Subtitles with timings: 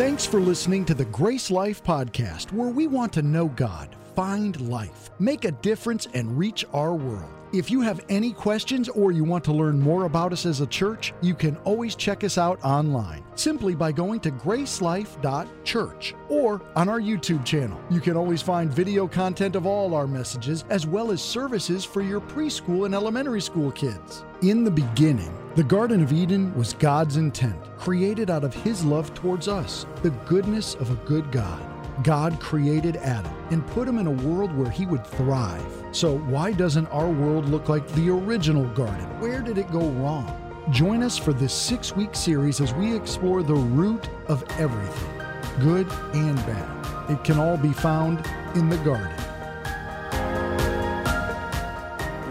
[0.00, 5.10] Thanks for listening to the GraceLife Podcast, where we want to know God, find life,
[5.18, 7.30] make a difference, and reach our world.
[7.52, 10.66] If you have any questions or you want to learn more about us as a
[10.66, 16.88] church, you can always check us out online simply by going to gracelife.church or on
[16.88, 17.78] our YouTube channel.
[17.90, 22.00] You can always find video content of all our messages as well as services for
[22.00, 24.24] your preschool and elementary school kids.
[24.40, 29.12] In the beginning, the Garden of Eden was God's intent, created out of His love
[29.14, 31.60] towards us, the goodness of a good God.
[32.04, 35.84] God created Adam and put him in a world where he would thrive.
[35.90, 39.04] So, why doesn't our world look like the original garden?
[39.20, 40.36] Where did it go wrong?
[40.70, 45.20] Join us for this six week series as we explore the root of everything,
[45.58, 47.10] good and bad.
[47.10, 48.24] It can all be found
[48.54, 49.29] in the garden.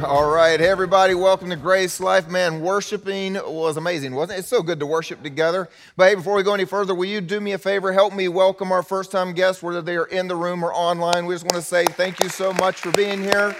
[0.03, 2.29] All right, everybody, welcome to GraceLife.
[2.29, 4.39] Man, worshiping was amazing, wasn't it?
[4.39, 5.67] It's so good to worship together.
[5.97, 7.91] But hey, before we go any further, will you do me a favor?
[7.91, 11.25] Help me welcome our first time guests, whether they are in the room or online.
[11.25, 13.53] We just want to say thank you so much for being here.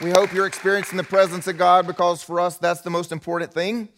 [0.00, 3.54] We hope you're experiencing the presence of God because for us, that's the most important
[3.54, 3.90] thing.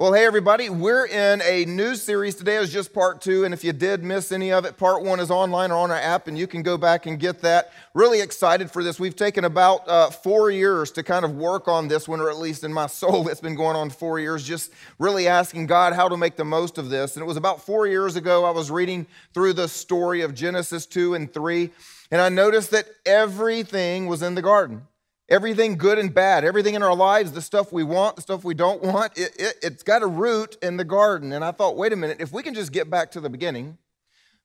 [0.00, 2.36] Well, hey, everybody, we're in a new series.
[2.36, 5.18] Today is just part two, and if you did miss any of it, part one
[5.18, 7.72] is online or on our app, and you can go back and get that.
[7.94, 9.00] Really excited for this.
[9.00, 12.38] We've taken about uh, four years to kind of work on this one, or at
[12.38, 16.08] least in my soul, it's been going on four years, just really asking God how
[16.08, 17.16] to make the most of this.
[17.16, 19.04] And it was about four years ago, I was reading
[19.34, 21.70] through the story of Genesis 2 and 3,
[22.12, 24.86] and I noticed that everything was in the garden.
[25.30, 28.54] Everything good and bad, everything in our lives, the stuff we want, the stuff we
[28.54, 31.32] don't want, it, it, it's got a root in the garden.
[31.32, 33.76] And I thought, wait a minute, if we can just get back to the beginning,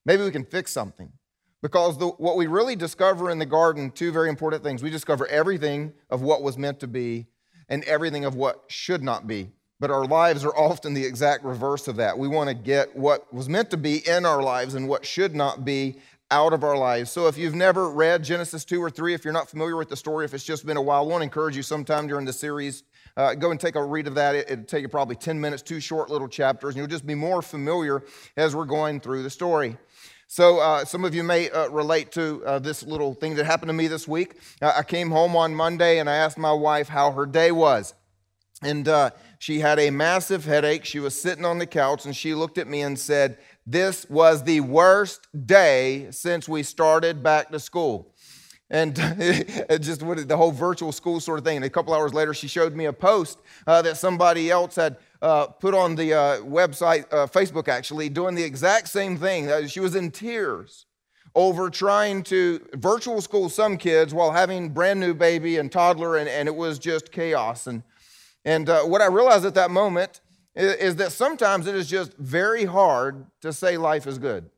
[0.06, 1.12] maybe we can fix something.
[1.62, 4.84] Because the, what we really discover in the garden, two very important things.
[4.84, 7.28] We discover everything of what was meant to be
[7.70, 9.52] and everything of what should not be.
[9.80, 12.18] But our lives are often the exact reverse of that.
[12.18, 15.36] We want to get what was meant to be in our lives and what should
[15.36, 16.00] not be
[16.34, 17.12] out of our lives.
[17.12, 19.96] So if you've never read Genesis 2 or 3, if you're not familiar with the
[19.96, 22.34] story, if it's just been a while, I want to encourage you sometime during the
[22.34, 22.82] series,
[23.16, 24.34] uh, go and take a read of that.
[24.34, 27.14] It, will take you probably 10 minutes, two short little chapters, and you'll just be
[27.14, 28.04] more familiar
[28.36, 29.78] as we're going through the story.
[30.26, 33.70] So, uh, some of you may uh, relate to uh, this little thing that happened
[33.70, 34.38] to me this week.
[34.60, 37.94] Uh, I came home on Monday and I asked my wife how her day was.
[38.64, 40.86] And uh, she had a massive headache.
[40.86, 44.44] She was sitting on the couch and she looked at me and said, this was
[44.44, 48.14] the worst day since we started back to school.
[48.70, 48.96] And
[49.82, 51.58] just the whole virtual school sort of thing.
[51.58, 54.98] And a couple hours later, she showed me a post uh, that somebody else had
[55.22, 59.68] uh, put on the uh, website, uh, Facebook actually, doing the exact same thing.
[59.68, 60.86] She was in tears
[61.36, 66.30] over trying to virtual school some kids while having brand new baby and toddler, and,
[66.30, 67.68] and it was just chaos.
[67.68, 67.84] And,
[68.46, 70.22] and uh, what I realized at that moment
[70.56, 74.50] is that sometimes it is just very hard to say life is good.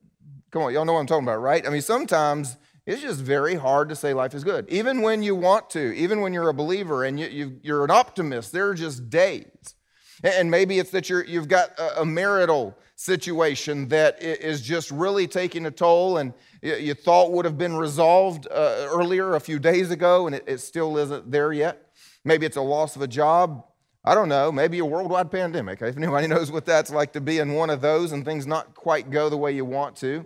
[0.51, 1.65] Come on, y'all know what I'm talking about, right?
[1.65, 4.69] I mean, sometimes it's just very hard to say life is good.
[4.69, 7.91] Even when you want to, even when you're a believer and you, you, are an
[7.91, 9.75] optimist, there are just days.
[10.23, 15.27] And maybe it's that you're, you've got a, a marital situation that is just really
[15.27, 19.91] taking a toll and you thought would have been resolved uh, earlier a few days
[19.91, 21.89] ago and it, it still isn't there yet.
[22.23, 23.65] Maybe it's a loss of a job.
[24.07, 25.81] I don't know, maybe a worldwide pandemic.
[25.81, 28.75] If anybody knows what that's like to be in one of those and things not
[28.75, 30.25] quite go the way you want to.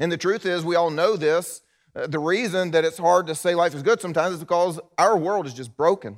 [0.00, 1.62] And the truth is, we all know this.
[1.94, 5.16] Uh, the reason that it's hard to say life is good sometimes is because our
[5.16, 6.16] world is just broken.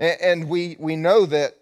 [0.00, 1.58] And, and we, we know that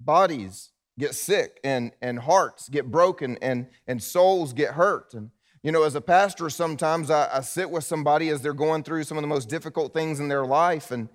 [0.00, 5.12] bodies get sick and, and hearts get broken and, and souls get hurt.
[5.12, 5.30] And,
[5.62, 9.04] you know, as a pastor, sometimes I, I sit with somebody as they're going through
[9.04, 10.90] some of the most difficult things in their life.
[10.90, 11.10] And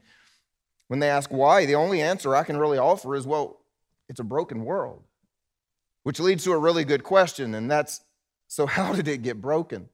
[0.88, 3.60] when they ask why, the only answer I can really offer is, well,
[4.10, 5.04] it's a broken world.
[6.04, 8.02] Which leads to a really good question, and that's
[8.48, 9.90] so, how did it get broken?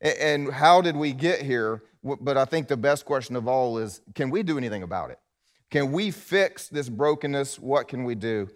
[0.00, 1.82] And how did we get here?
[2.04, 5.18] But I think the best question of all is can we do anything about it?
[5.70, 7.58] Can we fix this brokenness?
[7.58, 8.48] What can we do?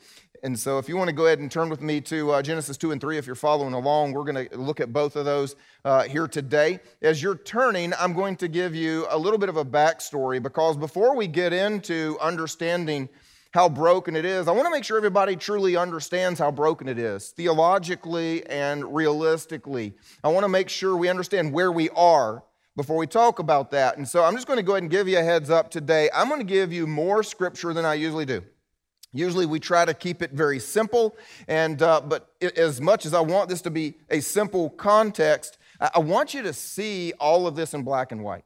[0.45, 2.77] And so, if you want to go ahead and turn with me to uh, Genesis
[2.77, 5.55] 2 and 3, if you're following along, we're going to look at both of those
[5.85, 6.81] uh, here today.
[7.01, 10.77] As you're turning, I'm going to give you a little bit of a backstory because
[10.77, 13.09] before we get into understanding
[13.55, 16.99] how broken it is, I want to make sure everybody truly understands how broken it
[16.99, 19.95] is, theologically and realistically.
[20.25, 22.43] I want to make sure we understand where we are
[22.75, 23.97] before we talk about that.
[23.97, 26.11] And so, I'm just going to go ahead and give you a heads up today.
[26.13, 28.43] I'm going to give you more scripture than I usually do.
[29.13, 31.17] Usually we try to keep it very simple,
[31.47, 35.99] and uh, but as much as I want this to be a simple context, I
[35.99, 38.45] want you to see all of this in black and white.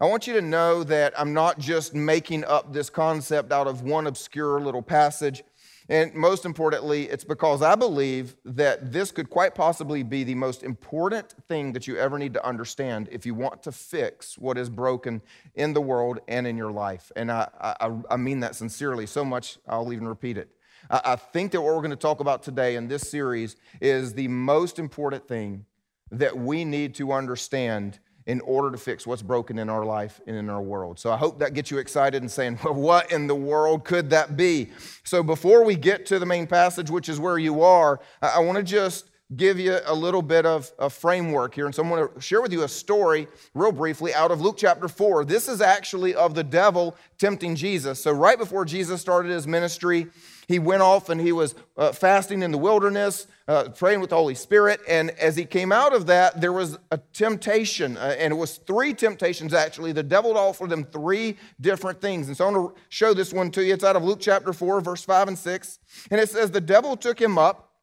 [0.00, 3.82] I want you to know that I'm not just making up this concept out of
[3.82, 5.42] one obscure little passage.
[5.90, 10.62] And most importantly, it's because I believe that this could quite possibly be the most
[10.62, 14.68] important thing that you ever need to understand if you want to fix what is
[14.68, 15.22] broken
[15.54, 17.10] in the world and in your life.
[17.16, 20.50] And I, I, I mean that sincerely, so much I'll even repeat it.
[20.90, 24.12] I, I think that what we're going to talk about today in this series is
[24.12, 25.64] the most important thing
[26.10, 30.36] that we need to understand in order to fix what's broken in our life and
[30.36, 30.98] in our world.
[30.98, 34.10] So I hope that gets you excited and saying, well, what in the world could
[34.10, 34.68] that be?
[35.02, 38.58] So before we get to the main passage, which is where you are, I want
[38.58, 41.66] to just give you a little bit of a framework here.
[41.66, 44.56] And so I'm going to share with you a story, real briefly, out of Luke
[44.58, 45.24] chapter 4.
[45.24, 48.02] This is actually of the devil tempting Jesus.
[48.02, 50.06] So, right before Jesus started his ministry,
[50.48, 54.16] he went off and he was uh, fasting in the wilderness, uh, praying with the
[54.16, 54.80] Holy Spirit.
[54.88, 57.98] And as he came out of that, there was a temptation.
[57.98, 59.92] Uh, and it was three temptations, actually.
[59.92, 62.28] The devil offered them three different things.
[62.28, 63.74] And so I'm going to show this one to you.
[63.74, 65.78] It's out of Luke chapter 4, verse 5 and 6.
[66.10, 67.74] And it says, The devil took him up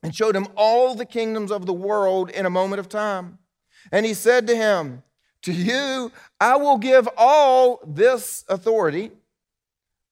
[0.00, 3.38] and showed him all the kingdoms of the world in a moment of time.
[3.90, 5.02] And he said to him,
[5.42, 9.10] To you I will give all this authority.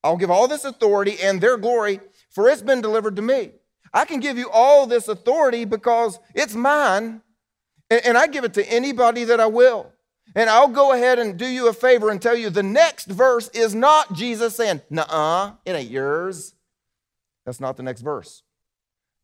[0.03, 2.01] I'll give all this authority and their glory,
[2.31, 3.53] for it's been delivered to me.
[3.93, 7.23] I can give you all this authority because it's mine,
[7.91, 9.93] and I give it to anybody that I will.
[10.35, 13.49] And I'll go ahead and do you a favor and tell you the next verse
[13.49, 16.55] is not Jesus saying, Nuh it ain't yours.
[17.45, 18.43] That's not the next verse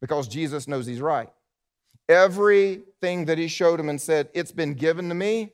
[0.00, 1.30] because Jesus knows he's right.
[2.08, 5.52] Everything that he showed him and said, It's been given to me,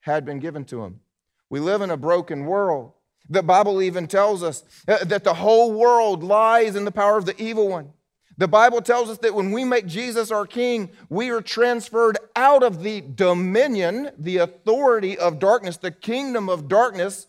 [0.00, 1.00] had been given to him.
[1.48, 2.92] We live in a broken world.
[3.30, 7.26] The Bible even tells us uh, that the whole world lies in the power of
[7.26, 7.92] the evil one.
[8.36, 12.62] The Bible tells us that when we make Jesus our king, we are transferred out
[12.62, 17.28] of the dominion, the authority of darkness, the kingdom of darkness,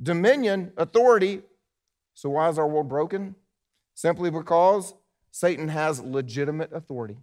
[0.00, 1.42] dominion, authority.
[2.12, 3.34] So, why is our world broken?
[3.94, 4.94] Simply because
[5.30, 7.16] Satan has legitimate authority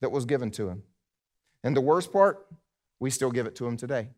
[0.00, 0.82] that was given to him.
[1.62, 2.46] And the worst part,
[2.98, 4.08] we still give it to him today.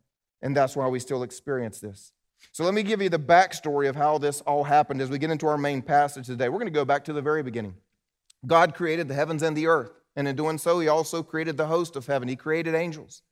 [0.40, 2.12] And that's why we still experience this.
[2.52, 5.31] So let me give you the backstory of how this all happened as we get
[5.31, 6.49] into our main passage today.
[6.49, 7.75] We're going to go back to the very beginning.
[8.46, 11.67] God created the heavens and the earth, and in doing so, He also created the
[11.67, 12.29] host of heaven.
[12.29, 13.23] He created angels.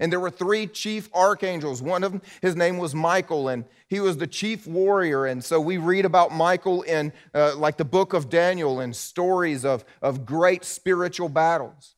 [0.00, 1.82] And there were three chief archangels.
[1.82, 5.26] One of them, his name was Michael, and he was the chief warrior.
[5.26, 9.64] And so we read about Michael in uh, like the book of Daniel and stories
[9.64, 11.94] of, of great spiritual battles.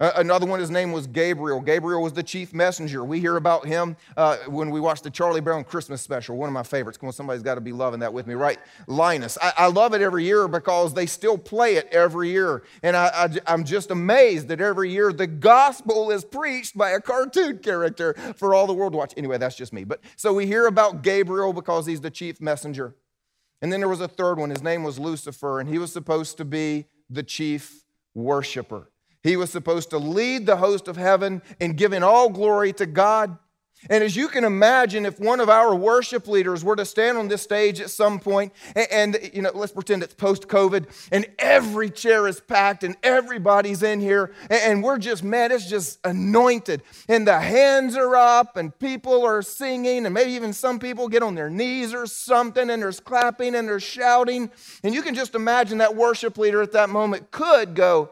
[0.00, 1.60] Uh, another one, his name was Gabriel.
[1.60, 3.04] Gabriel was the chief messenger.
[3.04, 6.54] We hear about him uh, when we watch the Charlie Brown Christmas special, one of
[6.54, 6.96] my favorites.
[6.96, 8.58] Come on, somebody's got to be loving that with me, right?
[8.86, 9.36] Linus.
[9.42, 12.62] I, I, love it every year because they still play it every year.
[12.82, 17.00] And I, I, I'm just amazed that every year the gospel is preached by a
[17.00, 19.12] cartoon character for all the world to watch.
[19.18, 19.84] Anyway, that's just me.
[19.84, 22.96] But so we hear about Gabriel because he's the chief messenger.
[23.60, 24.48] And then there was a third one.
[24.48, 28.90] His name was Lucifer, and he was supposed to be the chief worshiper.
[29.22, 33.38] He was supposed to lead the host of heaven in giving all glory to God.
[33.88, 37.28] And as you can imagine, if one of our worship leaders were to stand on
[37.28, 41.88] this stage at some point, and, and you know, let's pretend it's post-COVID, and every
[41.88, 46.82] chair is packed, and everybody's in here, and, and we're just, man, it's just anointed,
[47.08, 51.22] and the hands are up, and people are singing, and maybe even some people get
[51.22, 54.50] on their knees or something, and there's clapping and there's shouting,
[54.84, 58.10] and you can just imagine that worship leader at that moment could go,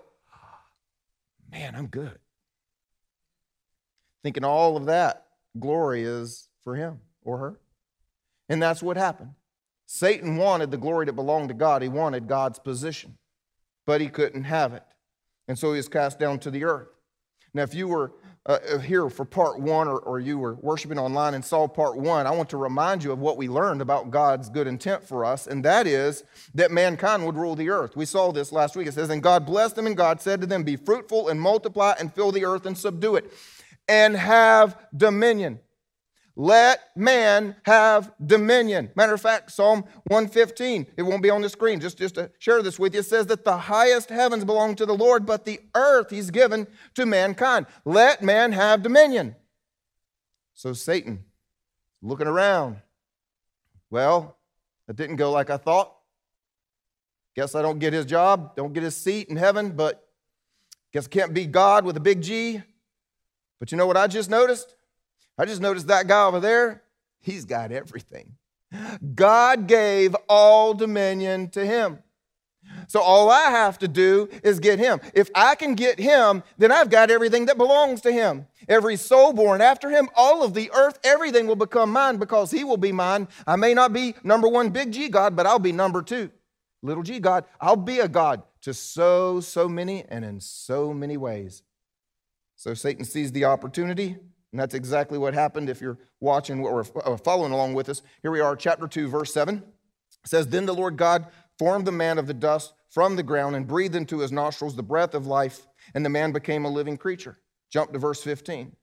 [1.51, 2.19] man, I'm good.
[4.23, 5.27] Thinking all of that
[5.59, 7.61] glory is for him or her.
[8.49, 9.35] And that's what happened.
[9.87, 13.17] Satan wanted the glory that belonged to God, he wanted God's position,
[13.87, 14.83] but he couldn't have it.
[15.47, 16.89] And so he was cast down to the earth.
[17.55, 18.13] Now, if you were
[18.49, 21.99] uh, uh, here for part one or, or you were worshiping online and saw part
[21.99, 25.23] one, I want to remind you of what we learned about God's good intent for
[25.23, 26.25] us, and that is
[26.55, 27.95] that mankind would rule the earth.
[27.95, 28.89] We saw this last week.
[28.89, 31.95] It says, And God blessed them, and God said to them, Be fruitful and multiply
[32.01, 33.31] and fill the earth and subdue it,
[33.87, 35.61] and have dominion.
[36.41, 38.93] Let man have dominion.
[38.95, 42.63] Matter of fact, Psalm 115, it won't be on the screen, just, just to share
[42.63, 46.11] this with you, says that the highest heavens belong to the Lord, but the earth
[46.11, 47.67] he's given to mankind.
[47.85, 49.35] Let man have dominion.
[50.55, 51.25] So Satan,
[52.03, 52.77] looking around,
[53.91, 54.39] well,
[54.87, 55.93] it didn't go like I thought.
[57.35, 60.07] Guess I don't get his job, don't get his seat in heaven, but
[60.93, 62.63] guess I can't be God with a big G.
[63.59, 64.77] But you know what I just noticed?
[65.39, 66.83] I just noticed that guy over there,
[67.21, 68.35] he's got everything.
[69.15, 72.01] God gave all dominion to him.
[72.87, 75.01] So all I have to do is get him.
[75.15, 78.47] If I can get him, then I've got everything that belongs to him.
[78.69, 82.65] Every soul born after him, all of the earth, everything will become mine because he
[82.65, 83.29] will be mine.
[83.47, 86.31] I may not be number one big G God, but I'll be number two.
[86.83, 91.17] little g, God, I'll be a God to so, so many and in so many
[91.17, 91.63] ways.
[92.57, 94.17] So Satan sees the opportunity,
[94.53, 98.03] and that's exactly what happened if you're watching or following along with us.
[98.23, 99.57] Here we are, chapter 2, verse 7.
[99.59, 99.65] It
[100.25, 101.27] says, Then the Lord God
[101.59, 104.83] formed the man of the dust from the ground and breathed into his nostrils the
[104.83, 107.39] breath of life, and the man became a living creature.
[107.71, 108.75] Jump to verse 15.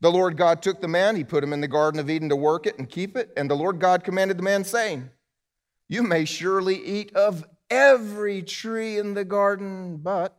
[0.00, 2.36] The Lord God took the man, he put him in the Garden of Eden to
[2.36, 3.30] work it and keep it.
[3.36, 5.08] And the Lord God commanded the man, saying,
[5.88, 10.36] You may surely eat of every tree in the garden, but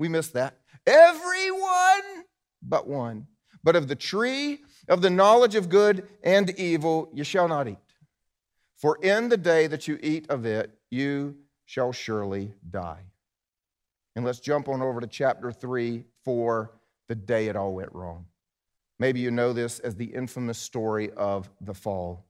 [0.00, 0.58] we missed that.
[0.84, 2.24] Every one
[2.62, 3.28] but one.
[3.66, 7.78] But of the tree of the knowledge of good and evil you shall not eat.
[8.76, 13.02] For in the day that you eat of it, you shall surely die.
[14.14, 16.74] And let's jump on over to chapter 3 for
[17.08, 18.26] the day it all went wrong.
[19.00, 22.24] Maybe you know this as the infamous story of the fall.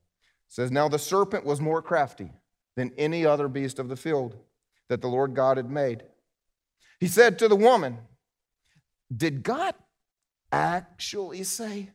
[0.48, 2.32] It says, Now the serpent was more crafty
[2.76, 4.38] than any other beast of the field
[4.88, 6.02] that the Lord God had made.
[6.98, 7.98] He said to the woman,
[9.14, 9.74] Did God
[10.52, 11.90] actually say?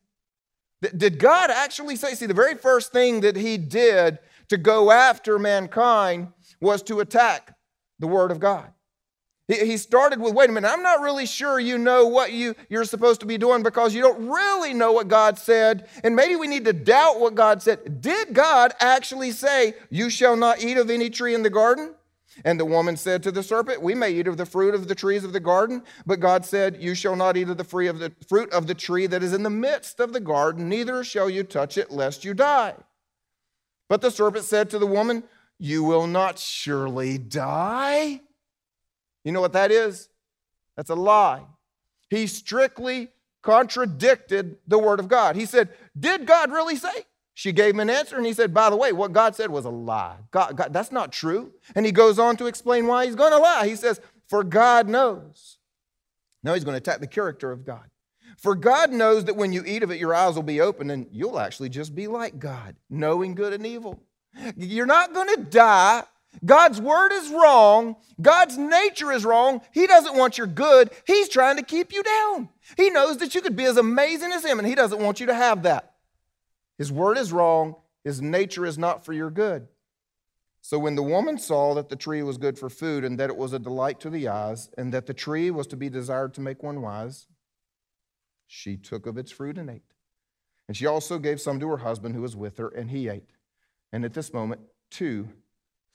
[0.96, 2.16] Did God actually say?
[2.16, 6.30] See, the very first thing that he did to go after mankind
[6.60, 7.56] was to attack
[8.00, 8.72] the Word of God.
[9.48, 12.86] He started with, wait a minute, I'm not really sure you know what you, you're
[12.86, 15.90] supposed to be doing because you don't really know what God said.
[16.04, 18.02] And maybe we need to doubt what God said.
[18.02, 21.96] Did God actually say, You shall not eat of any tree in the garden?
[22.46, 24.96] And the woman said to the serpent, We may eat of the fruit of the
[24.96, 28.68] trees of the garden, but God said, You shall not eat of the fruit of
[28.68, 31.92] the, tree that is in the midst of the garden, neither shall you touch it,
[31.92, 32.76] lest you die.
[33.90, 35.24] But the serpent said to the woman,
[35.60, 38.22] You will not surely die.
[39.24, 40.08] You know what that is?
[40.78, 41.44] That's a lie.
[42.10, 43.10] He strictly
[43.42, 45.36] contradicted the word of God.
[45.36, 45.70] He said,
[46.00, 47.06] Did God really say?
[47.34, 49.66] She gave him an answer, and he said, By the way, what God said was
[49.66, 50.18] a lie.
[50.32, 51.54] God, God, that's not true.
[51.76, 53.68] And he goes on to explain why he's going to lie.
[53.68, 55.58] He says, For God knows.
[56.44, 57.86] Now he's going to attack the character of God.
[58.38, 61.08] For God knows that when you eat of it, your eyes will be open, and
[61.12, 64.02] you'll actually just be like God, knowing good and evil.
[64.58, 66.04] You're not going to die
[66.46, 67.98] God's word is wrong.
[68.22, 69.62] God's nature is wrong.
[69.74, 70.90] He doesn't want your good.
[71.06, 72.50] He's trying to keep you down.
[72.78, 75.26] He knows that you could be as amazing as Him, and He doesn't want you
[75.28, 75.91] to have that.
[76.82, 77.76] His word is wrong.
[78.04, 79.68] His nature is not for your good.
[80.62, 83.38] So when the woman saw that the tree was good for food, and that it
[83.38, 86.42] was a delight to the eyes, and that the tree was to be desired to
[86.42, 87.28] make one wise,
[88.48, 89.94] she took of its fruit and ate.
[90.68, 93.30] And she also gave some to her husband who was with her, and he ate.
[93.94, 95.30] And at this moment, two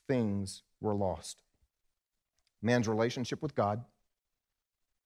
[0.07, 1.43] things were lost
[2.62, 3.85] man's relationship with God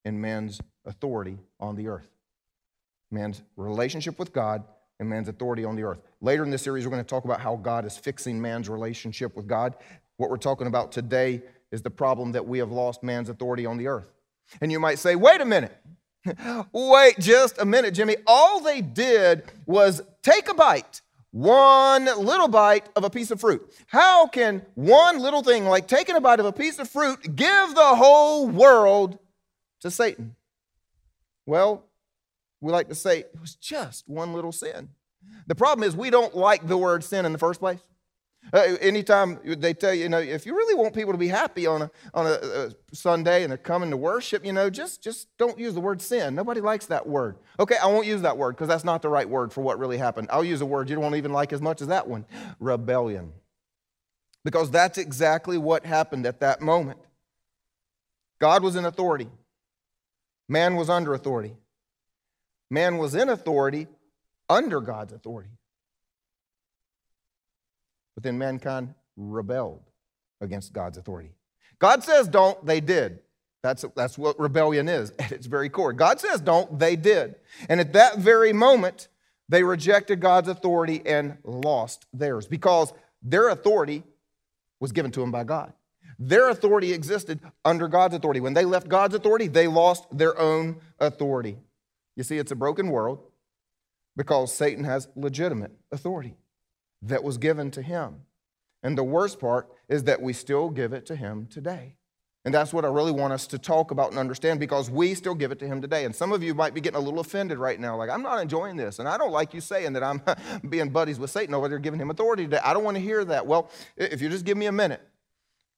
[0.05, 2.11] and man's authority on the earth.
[3.11, 4.65] Man's relationship with God
[5.01, 5.99] and man's authority on the earth.
[6.21, 9.35] Later in this series, we're going to talk about how God is fixing man's relationship
[9.35, 9.75] with God.
[10.19, 11.43] What we're talking about today
[11.73, 14.13] is the problem that we have lost man's authority on the earth.
[14.61, 15.77] And you might say, wait a minute.
[16.75, 18.17] Wait just a minute, Jimmy.
[18.27, 21.01] All they did was take a bite
[21.33, 23.73] one little bite of a piece of fruit.
[23.87, 27.75] How can one little thing, like taking a bite of a piece of fruit, give
[27.75, 29.19] the whole world
[29.81, 30.35] to Satan?
[31.47, 31.85] Well,
[32.61, 34.91] we like to say it was just one little sin.
[35.47, 37.81] The problem is we don't like the word sin in the first place.
[38.53, 41.67] Uh, anytime they tell you, you know, if you really want people to be happy
[41.67, 45.29] on a, on a, a, Sunday and they're coming to worship, you know, just, just
[45.37, 46.35] don't use the word sin.
[46.35, 47.37] Nobody likes that word.
[47.61, 49.99] Okay, I won't use that word because that's not the right word for what really
[49.99, 50.29] happened.
[50.33, 52.25] I'll use a word you don't even like as much as that one
[52.59, 53.33] rebellion.
[54.43, 56.99] Because that's exactly what happened at that moment.
[58.41, 59.29] God was in authority,
[60.49, 61.57] man was under authority.
[62.71, 63.89] Man was in authority
[64.49, 65.51] under God's authority.
[68.15, 69.83] But then mankind rebelled
[70.41, 71.31] against God's authority.
[71.79, 73.21] God says don't, they did.
[73.63, 75.93] That's, that's what rebellion is at its very core.
[75.93, 77.37] God says don't, they did.
[77.69, 79.09] And at that very moment,
[79.49, 84.05] they rejected God's authority and lost theirs because their authority
[84.79, 85.73] was given to them by God.
[86.19, 88.41] Their authority existed under God's authority.
[88.41, 91.57] When they left God's authority, they lost their own authority.
[92.21, 93.23] You see, it's a broken world
[94.15, 96.37] because Satan has legitimate authority
[97.01, 98.17] that was given to him.
[98.83, 101.95] And the worst part is that we still give it to him today.
[102.45, 105.35] And that's what I really want us to talk about and understand because we still
[105.35, 106.05] give it to him today.
[106.05, 108.39] And some of you might be getting a little offended right now, like, I'm not
[108.43, 108.99] enjoying this.
[108.99, 110.21] And I don't like you saying that I'm
[110.69, 112.61] being buddies with Satan over there giving him authority today.
[112.63, 113.47] I don't want to hear that.
[113.47, 115.01] Well, if you just give me a minute,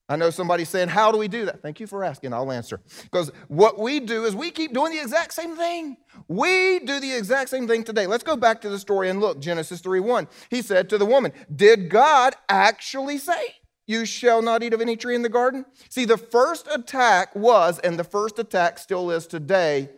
[0.09, 1.63] I know somebody's saying, How do we do that?
[1.63, 2.33] Thank you for asking.
[2.33, 2.81] I'll answer.
[3.05, 5.97] Because what we do is we keep doing the exact same thing.
[6.29, 8.07] We do the exact same thing today.
[8.07, 9.41] Let's go back to the story and look.
[9.41, 10.29] Genesis 3 1.
[10.51, 13.57] He said to the woman, Did God actually say?
[13.85, 15.65] you shall not eat of any tree in the garden?
[15.89, 19.91] See, the first attack was, and the first attack still is today,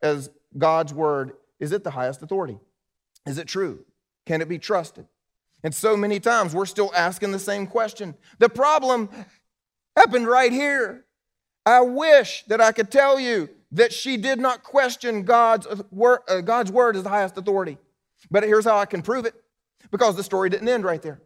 [0.00, 2.58] as God's word is it the highest authority?
[3.24, 3.84] Is it true?
[4.26, 5.06] Can it be trusted?
[5.62, 8.16] And so many times we're still asking the same question.
[8.40, 9.08] The problem
[9.96, 11.04] happened right here.
[11.64, 16.40] I wish that I could tell you that she did not question God's word, uh,
[16.40, 17.78] God's word as the highest authority.
[18.30, 19.34] But here's how I can prove it
[19.90, 21.20] because the story didn't end right there.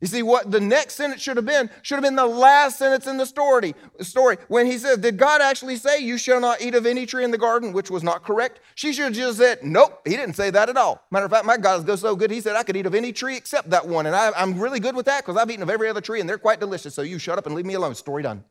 [0.00, 3.06] You see, what the next sentence should have been should have been the last sentence
[3.06, 3.74] in the story.
[4.00, 7.24] Story when he says, "Did God actually say you shall not eat of any tree
[7.24, 8.60] in the garden?" Which was not correct.
[8.74, 11.02] She should have just said, "Nope." He didn't say that at all.
[11.10, 12.30] Matter of fact, my God goes so good.
[12.30, 14.80] He said I could eat of any tree except that one, and I, I'm really
[14.80, 16.94] good with that because I've eaten of every other tree, and they're quite delicious.
[16.94, 17.94] So you shut up and leave me alone.
[17.94, 18.44] Story done.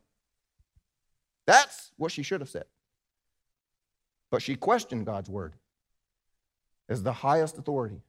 [1.46, 2.66] That's what she should have said.
[4.32, 5.54] But she questioned God's word
[6.90, 8.02] as the highest authority.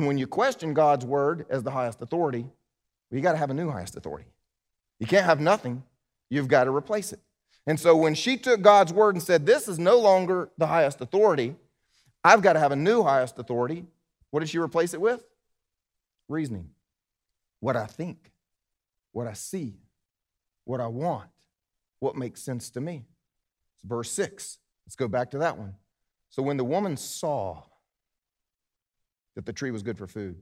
[0.00, 3.50] And when you question God's word as the highest authority, well, you got to have
[3.50, 4.30] a new highest authority.
[4.98, 5.82] You can't have nothing,
[6.30, 7.20] you've got to replace it.
[7.66, 11.02] And so when she took God's word and said, This is no longer the highest
[11.02, 11.54] authority,
[12.24, 13.84] I've got to have a new highest authority,
[14.30, 15.22] what did she replace it with?
[16.30, 16.70] Reasoning.
[17.58, 18.32] What I think,
[19.12, 19.74] what I see,
[20.64, 21.28] what I want,
[21.98, 23.04] what makes sense to me.
[23.74, 24.56] It's verse 6.
[24.86, 25.74] Let's go back to that one.
[26.30, 27.64] So when the woman saw
[29.40, 30.36] that the tree was good for food,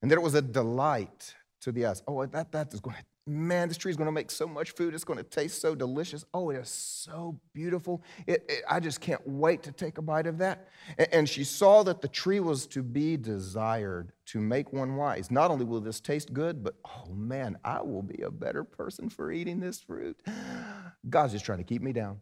[0.00, 2.04] and that it was a delight to the eyes.
[2.06, 4.70] Oh, that, that is going to, man, this tree is going to make so much
[4.70, 4.94] food.
[4.94, 6.24] It's going to taste so delicious.
[6.32, 8.04] Oh, it is so beautiful.
[8.28, 10.68] It, it, I just can't wait to take a bite of that.
[10.98, 15.28] And, and she saw that the tree was to be desired to make one wise.
[15.28, 19.10] Not only will this taste good, but oh man, I will be a better person
[19.10, 20.22] for eating this fruit.
[21.10, 22.20] God's just trying to keep me down.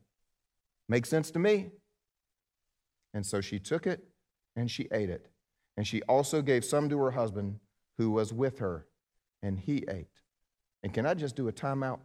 [0.88, 1.72] Makes sense to me.
[3.12, 4.02] And so she took it
[4.56, 5.28] and she ate it.
[5.76, 7.58] And she also gave some to her husband
[7.98, 8.86] who was with her,
[9.42, 10.20] and he ate.
[10.82, 12.00] And can I just do a timeout?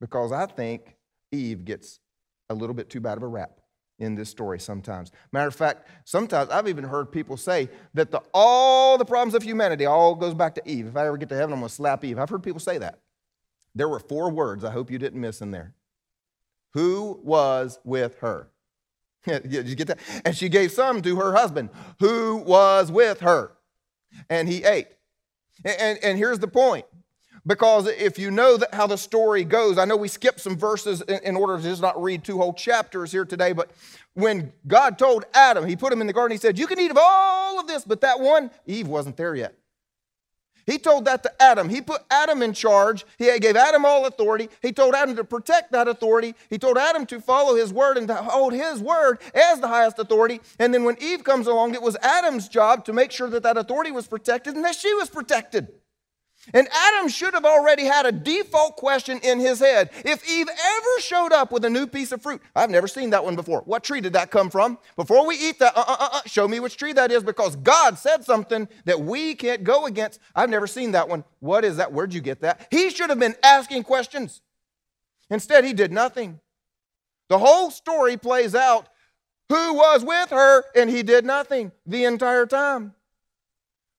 [0.00, 0.96] Because I think
[1.32, 2.00] Eve gets
[2.48, 3.60] a little bit too bad of a rap
[3.98, 5.10] in this story sometimes.
[5.32, 9.42] Matter of fact, sometimes I've even heard people say that the, all the problems of
[9.42, 10.86] humanity all goes back to Eve.
[10.86, 12.18] If I ever get to heaven, I'm going to slap Eve.
[12.18, 13.00] I've heard people say that.
[13.74, 15.74] There were four words I hope you didn't miss in there.
[16.74, 18.50] Who was with her?
[19.48, 19.98] Did you get that?
[20.24, 23.52] And she gave some to her husband who was with her,
[24.30, 24.88] and he ate.
[25.64, 26.86] And, and, and here's the point
[27.46, 31.20] because if you know how the story goes, I know we skipped some verses in,
[31.22, 33.70] in, order to just not read two whole chapters here today, but
[34.14, 36.90] when God told Adam, he put him in the garden, he said, You can eat
[36.90, 39.54] of all of this, but that one, Eve wasn't there yet.
[40.66, 41.68] He told that to Adam.
[41.68, 43.06] He put Adam in charge.
[43.18, 44.48] He gave Adam all authority.
[44.60, 46.34] He told Adam to protect that authority.
[46.50, 49.98] He told Adam to follow his word and to hold his word as the highest
[49.98, 50.40] authority.
[50.58, 53.56] And then when Eve comes along, it was Adam's job to make sure that that
[53.56, 55.68] authority was protected and that she was protected.
[56.54, 59.90] And Adam should have already had a default question in his head.
[60.04, 63.24] If Eve ever showed up with a new piece of fruit, I've never seen that
[63.24, 63.62] one before.
[63.62, 64.78] What tree did that come from?
[64.96, 67.56] Before we eat that, uh, uh, uh, uh, show me which tree that is because
[67.56, 70.20] God said something that we can't go against.
[70.34, 71.24] I've never seen that one.
[71.40, 71.92] What is that?
[71.92, 72.68] Where'd you get that?
[72.70, 74.40] He should have been asking questions.
[75.30, 76.40] Instead, he did nothing.
[77.28, 78.88] The whole story plays out
[79.48, 82.94] who was with her, and he did nothing the entire time.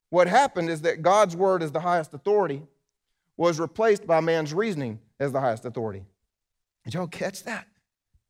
[0.09, 2.63] What happened is that God's word as the highest authority
[3.35, 6.03] was replaced by man's reasoning as the highest authority.
[6.85, 7.67] Did y'all catch that?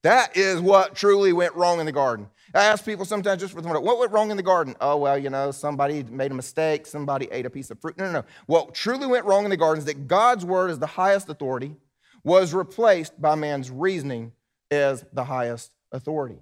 [0.04, 2.30] That is what truly went wrong in the garden.
[2.54, 4.76] I ask people sometimes just for the what went wrong in the garden?
[4.80, 7.98] Oh, well, you know, somebody made a mistake, somebody ate a piece of fruit.
[7.98, 8.24] No, no, no.
[8.46, 11.76] What truly went wrong in the garden is that God's word as the highest authority
[12.24, 14.32] was replaced by man's reasoning
[14.72, 16.40] as the highest authority.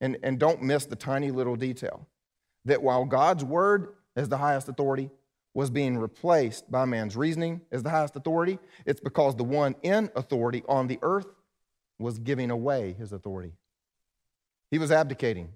[0.00, 2.06] And, and don't miss the tiny little detail
[2.64, 5.10] that while God's word as the highest authority
[5.54, 10.10] was being replaced by man's reasoning as the highest authority, it's because the one in
[10.16, 11.26] authority on the earth
[11.98, 13.52] was giving away his authority.
[14.70, 15.50] He was abdicating.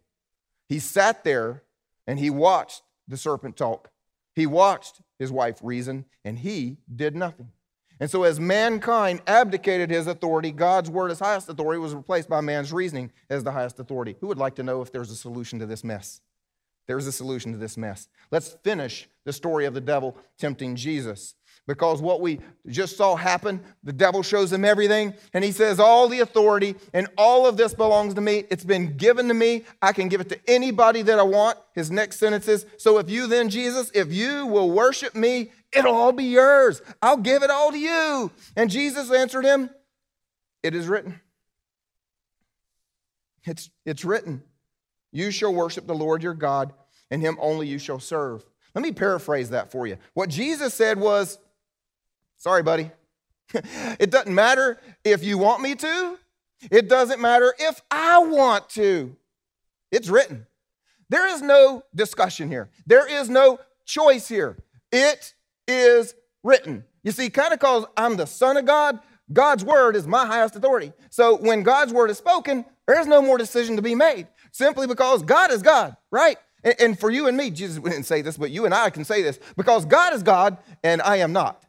[0.69, 1.63] He sat there
[2.07, 3.91] and he watched the serpent talk.
[4.35, 7.49] He watched his wife reason, and he did nothing.
[7.99, 12.43] And so, as mankind abdicated his authority, God's word as highest authority was replaced by
[12.43, 14.17] man's reasoning as the highest authority.
[14.21, 16.21] Who would like to know if there's a solution to this mess?
[16.87, 18.09] There's a solution to this mess.
[18.31, 21.35] Let's finish the story of the devil tempting Jesus.
[21.67, 26.09] Because what we just saw happen, the devil shows him everything, and he says, All
[26.09, 28.45] the authority and all of this belongs to me.
[28.51, 29.65] It's been given to me.
[29.83, 31.59] I can give it to anybody that I want.
[31.75, 35.95] His next sentence is, So if you then, Jesus, if you will worship me, it'll
[35.95, 36.83] all be yours.
[37.03, 38.31] I'll give it all to you.
[38.55, 39.71] And Jesus answered him,
[40.63, 41.21] It is written.
[43.45, 44.43] It's, it's written.
[45.17, 46.75] You shall worship the Lord your God,
[47.11, 48.45] and him only you shall serve.
[48.75, 49.97] Let me paraphrase that for you.
[50.13, 51.39] What Jesus said was,
[52.37, 52.91] Sorry, buddy.
[53.55, 56.19] it doesn't matter if you want me to,
[56.71, 59.17] it doesn't matter if I want to.
[59.91, 60.47] It's written.
[61.09, 64.59] There is no discussion here, there is no choice here.
[64.93, 65.33] It
[65.67, 66.85] is written.
[67.03, 69.01] You see, kind of because I'm the Son of God,
[69.33, 70.93] God's word is my highest authority.
[71.09, 75.23] So when God's word is spoken, there's no more decision to be made simply because
[75.23, 76.39] God is God, right?
[76.81, 79.23] And, for you and me, Jesus didn't say this, but you and I can say
[79.23, 81.63] this because God is God and I am not.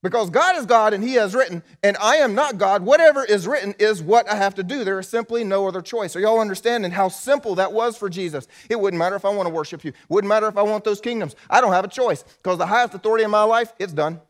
[0.00, 2.82] Because God is God and He has written, and I am not God.
[2.82, 4.84] Whatever is written is what I have to do.
[4.84, 6.14] There is simply no other choice.
[6.14, 8.46] Are y'all understanding how simple that was for Jesus?
[8.70, 11.00] It wouldn't matter if I want to worship you, wouldn't matter if I want those
[11.00, 11.34] kingdoms.
[11.50, 14.20] I don't have a choice because the highest authority in my life, it's done.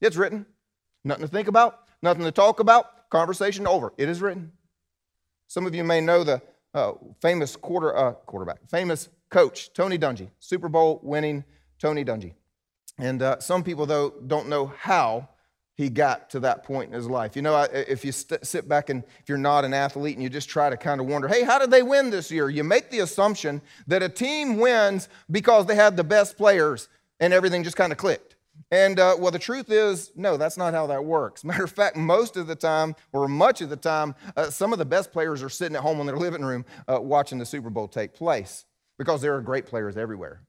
[0.00, 0.46] It's written.
[1.04, 3.10] Nothing to think about, nothing to talk about.
[3.10, 3.92] Conversation over.
[3.98, 4.52] It is written.
[5.48, 6.40] Some of you may know the
[6.74, 11.44] uh, famous quarter, uh, quarterback, famous coach, Tony Dungy, Super Bowl winning
[11.78, 12.34] Tony Dungy.
[12.98, 15.28] And uh, some people, though, don't know how
[15.74, 17.34] he got to that point in his life.
[17.34, 20.28] You know, if you st- sit back and if you're not an athlete and you
[20.28, 22.50] just try to kind of wonder, hey, how did they win this year?
[22.50, 26.88] You make the assumption that a team wins because they had the best players
[27.20, 28.31] and everything just kind of clicked.
[28.70, 31.44] And uh, well, the truth is, no, that's not how that works.
[31.44, 34.78] Matter of fact, most of the time, or much of the time, uh, some of
[34.78, 37.70] the best players are sitting at home in their living room uh, watching the Super
[37.70, 38.64] Bowl take place
[38.98, 40.42] because there are great players everywhere.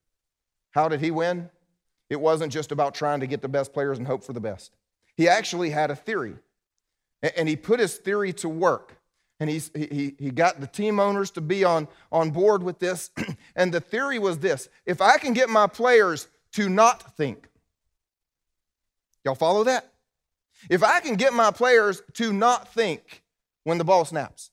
[0.71, 1.49] How did he win?
[2.09, 4.75] It wasn't just about trying to get the best players and hope for the best.
[5.15, 6.35] He actually had a theory,
[7.35, 8.97] and he put his theory to work.
[9.39, 13.09] And he, he, he got the team owners to be on, on board with this.
[13.55, 17.49] and the theory was this if I can get my players to not think,
[19.23, 19.93] y'all follow that?
[20.69, 23.23] If I can get my players to not think
[23.63, 24.51] when the ball snaps,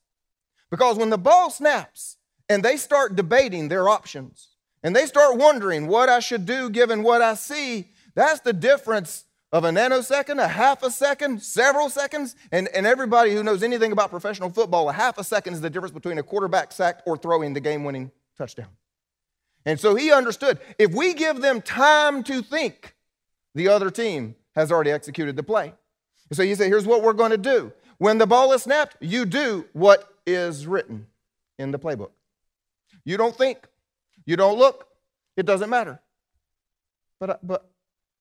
[0.70, 2.16] because when the ball snaps
[2.48, 4.48] and they start debating their options,
[4.82, 9.26] and they start wondering what I should do given what I see, that's the difference
[9.52, 12.36] of a nanosecond, a half a second, several seconds.
[12.52, 15.70] And, and everybody who knows anything about professional football, a half a second is the
[15.70, 18.68] difference between a quarterback sack or throwing the game winning touchdown.
[19.66, 22.94] And so he understood if we give them time to think,
[23.54, 25.74] the other team has already executed the play.
[26.32, 27.72] So you say, here's what we're going to do.
[27.98, 31.06] When the ball is snapped, you do what is written
[31.58, 32.10] in the playbook.
[33.04, 33.66] You don't think,
[34.24, 34.88] you don't look,
[35.36, 36.00] it doesn't matter.
[37.18, 37.68] But, but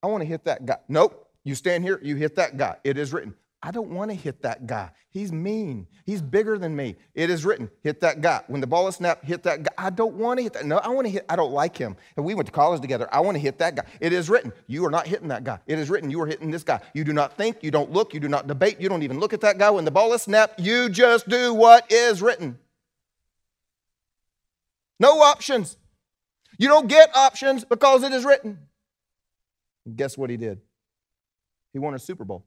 [0.03, 0.77] I want to hit that guy.
[0.87, 1.27] Nope.
[1.43, 2.75] You stand here, you hit that guy.
[2.83, 3.33] It is written.
[3.61, 4.89] I don't want to hit that guy.
[5.09, 5.87] He's mean.
[6.05, 6.95] He's bigger than me.
[7.13, 7.69] It is written.
[7.83, 8.41] Hit that guy.
[8.47, 9.71] When the ball is snapped, hit that guy.
[9.77, 10.65] I don't want to hit that.
[10.65, 11.25] No, I want to hit.
[11.27, 11.97] I don't like him.
[12.15, 13.09] And we went to college together.
[13.11, 13.83] I want to hit that guy.
[13.99, 14.53] It is written.
[14.67, 15.59] You are not hitting that guy.
[15.67, 16.09] It is written.
[16.09, 16.79] You are hitting this guy.
[16.93, 17.57] You do not think.
[17.61, 18.13] You don't look.
[18.13, 18.79] You do not debate.
[18.79, 19.69] You don't even look at that guy.
[19.71, 22.57] When the ball is snapped, you just do what is written.
[25.01, 25.75] No options.
[26.57, 28.57] You don't get options because it is written.
[29.85, 30.61] And guess what he did?
[31.73, 32.45] He won a Super Bowl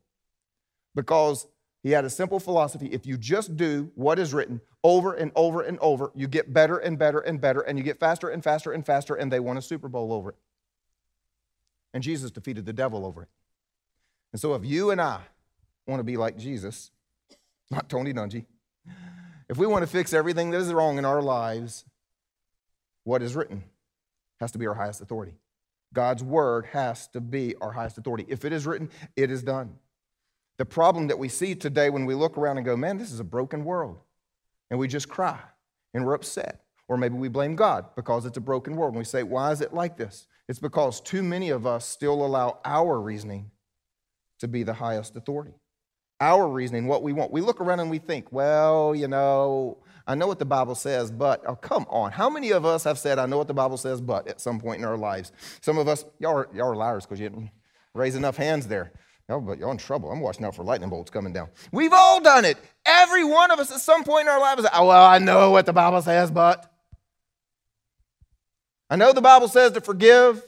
[0.94, 1.46] because
[1.82, 2.86] he had a simple philosophy.
[2.86, 6.78] If you just do what is written over and over and over, you get better
[6.78, 9.56] and better and better, and you get faster and faster and faster, and they won
[9.56, 10.36] a Super Bowl over it.
[11.92, 13.28] And Jesus defeated the devil over it.
[14.32, 15.20] And so if you and I
[15.86, 16.90] want to be like Jesus,
[17.70, 18.46] not Tony Dungy,
[19.48, 21.84] if we want to fix everything that is wrong in our lives,
[23.04, 23.64] what is written
[24.40, 25.34] has to be our highest authority.
[25.92, 28.24] God's word has to be our highest authority.
[28.28, 29.74] If it is written, it is done.
[30.58, 33.20] The problem that we see today when we look around and go, man, this is
[33.20, 33.98] a broken world,
[34.70, 35.38] and we just cry
[35.94, 36.60] and we're upset.
[36.88, 38.92] Or maybe we blame God because it's a broken world.
[38.92, 40.26] And we say, why is it like this?
[40.48, 43.50] It's because too many of us still allow our reasoning
[44.40, 45.54] to be the highest authority.
[46.20, 47.32] Our reasoning, what we want.
[47.32, 51.10] We look around and we think, well, you know, I know what the Bible says,
[51.10, 52.12] but oh, come on.
[52.12, 54.60] How many of us have said, I know what the Bible says, but at some
[54.60, 55.32] point in our lives?
[55.60, 57.50] Some of us, y'all are, y'all are liars because you didn't
[57.94, 58.92] raise enough hands there.
[59.28, 60.10] Y'all, but y'all in trouble.
[60.10, 61.48] I'm watching out for lightning bolts coming down.
[61.70, 62.58] We've all done it.
[62.84, 65.50] Every one of us at some point in our lives, is oh, well, I know
[65.50, 66.68] what the Bible says, but.
[68.90, 70.42] I know the Bible says to forgive,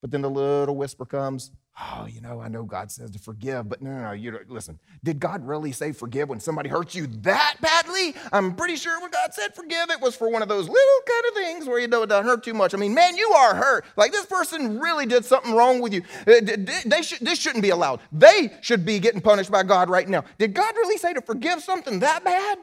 [0.00, 3.68] but then the little whisper comes, oh, you know, I know God says to forgive,
[3.68, 4.78] but no, no, no, you listen.
[5.02, 8.14] Did God really say forgive when somebody hurts you that badly?
[8.32, 11.24] I'm pretty sure when God said forgive, it was for one of those little kind
[11.28, 12.74] of things where you know it doesn't hurt too much.
[12.74, 13.84] I mean, man, you are hurt.
[13.96, 16.02] Like this person really did something wrong with you.
[16.26, 16.40] Uh,
[16.84, 18.00] they should, this shouldn't be allowed.
[18.12, 20.24] They should be getting punished by God right now.
[20.38, 22.58] Did God really say to forgive something that bad?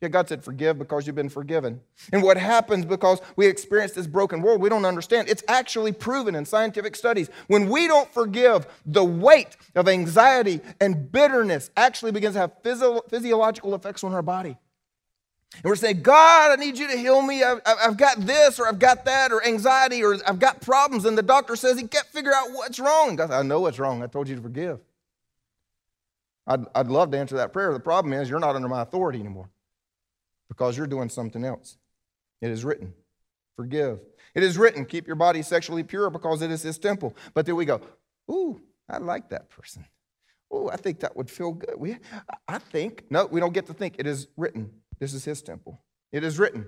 [0.00, 1.80] Yeah, God said, forgive because you've been forgiven.
[2.10, 5.28] And what happens because we experience this broken world, we don't understand.
[5.28, 7.28] It's actually proven in scientific studies.
[7.48, 13.02] When we don't forgive, the weight of anxiety and bitterness actually begins to have physio-
[13.10, 14.56] physiological effects on our body.
[15.52, 17.42] And we're saying, God, I need you to heal me.
[17.42, 21.04] I've, I've, got this, or I've got that, or anxiety, or I've got problems.
[21.04, 23.16] And the doctor says he can't figure out what's wrong.
[23.16, 24.02] God, I know what's wrong.
[24.02, 24.80] I told you to forgive.
[26.46, 27.72] I'd, I'd love to answer that prayer.
[27.74, 29.50] The problem is, you're not under my authority anymore
[30.50, 31.78] because you're doing something else.
[32.42, 32.92] It is written,
[33.56, 34.00] forgive.
[34.34, 37.16] It is written, keep your body sexually pure because it is his temple.
[37.32, 37.80] But then we go,
[38.30, 39.86] ooh, I like that person.
[40.52, 41.74] Ooh, I think that would feel good.
[41.78, 41.96] We,
[42.48, 43.04] I think.
[43.08, 43.94] No, we don't get to think.
[43.98, 44.70] It is written.
[44.98, 45.80] This is his temple.
[46.12, 46.66] It is written.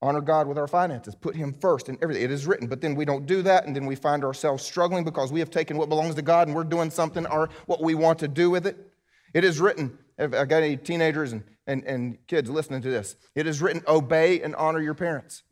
[0.00, 1.16] Honor God with our finances.
[1.16, 2.22] Put him first in everything.
[2.22, 2.68] It is written.
[2.68, 5.50] But then we don't do that, and then we find ourselves struggling because we have
[5.50, 8.50] taken what belongs to God and we're doing something or what we want to do
[8.50, 8.76] with it.
[9.34, 9.98] It is written.
[10.18, 13.16] I've got any teenagers and, and, and kids listening to this.
[13.34, 15.44] It is written, obey and honor your parents.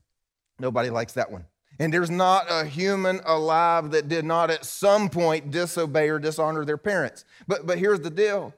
[0.58, 1.44] Nobody likes that one.
[1.78, 6.64] And there's not a human alive that did not at some point disobey or dishonor
[6.64, 7.24] their parents.
[7.46, 8.54] But, but here's the deal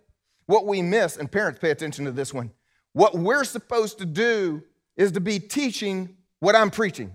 [0.46, 2.52] what we miss, and parents pay attention to this one,
[2.94, 4.62] what we're supposed to do
[4.96, 7.14] is to be teaching what I'm preaching.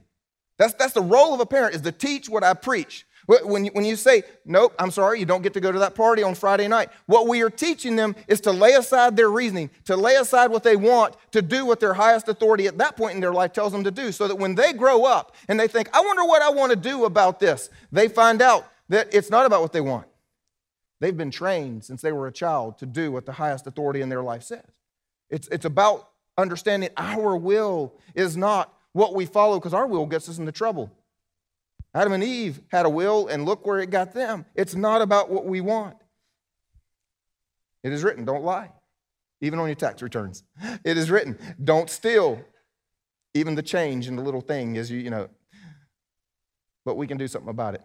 [0.60, 3.08] That's, that's the role of a parent, is to teach what I preach.
[3.25, 5.95] When you, when you say, nope, I'm sorry, you don't get to go to that
[5.95, 9.69] party on Friday night, what we are teaching them is to lay aside their reasoning,
[9.86, 13.15] to lay aside what they want, to do what their highest authority at that point
[13.15, 15.67] in their life tells them to do, so that when they grow up and they
[15.67, 19.29] think, I wonder what I want to do about this, they find out that it's
[19.29, 20.07] not about what they want.
[20.99, 24.09] They've been trained since they were a child to do what the highest authority in
[24.09, 24.65] their life says.
[25.29, 30.29] It's, it's about understanding our will is not what we follow because our will gets
[30.29, 30.91] us into trouble.
[31.95, 34.45] Adam and Eve had a will, and look where it got them.
[34.56, 35.97] It's not about what we want.
[37.84, 38.71] It is written, don't lie,
[39.41, 40.43] even on your tax returns.
[40.84, 42.43] It is written, don't steal.
[43.36, 45.27] Even the change in the little thing is, you, you know,
[46.86, 47.82] but we can do something about it.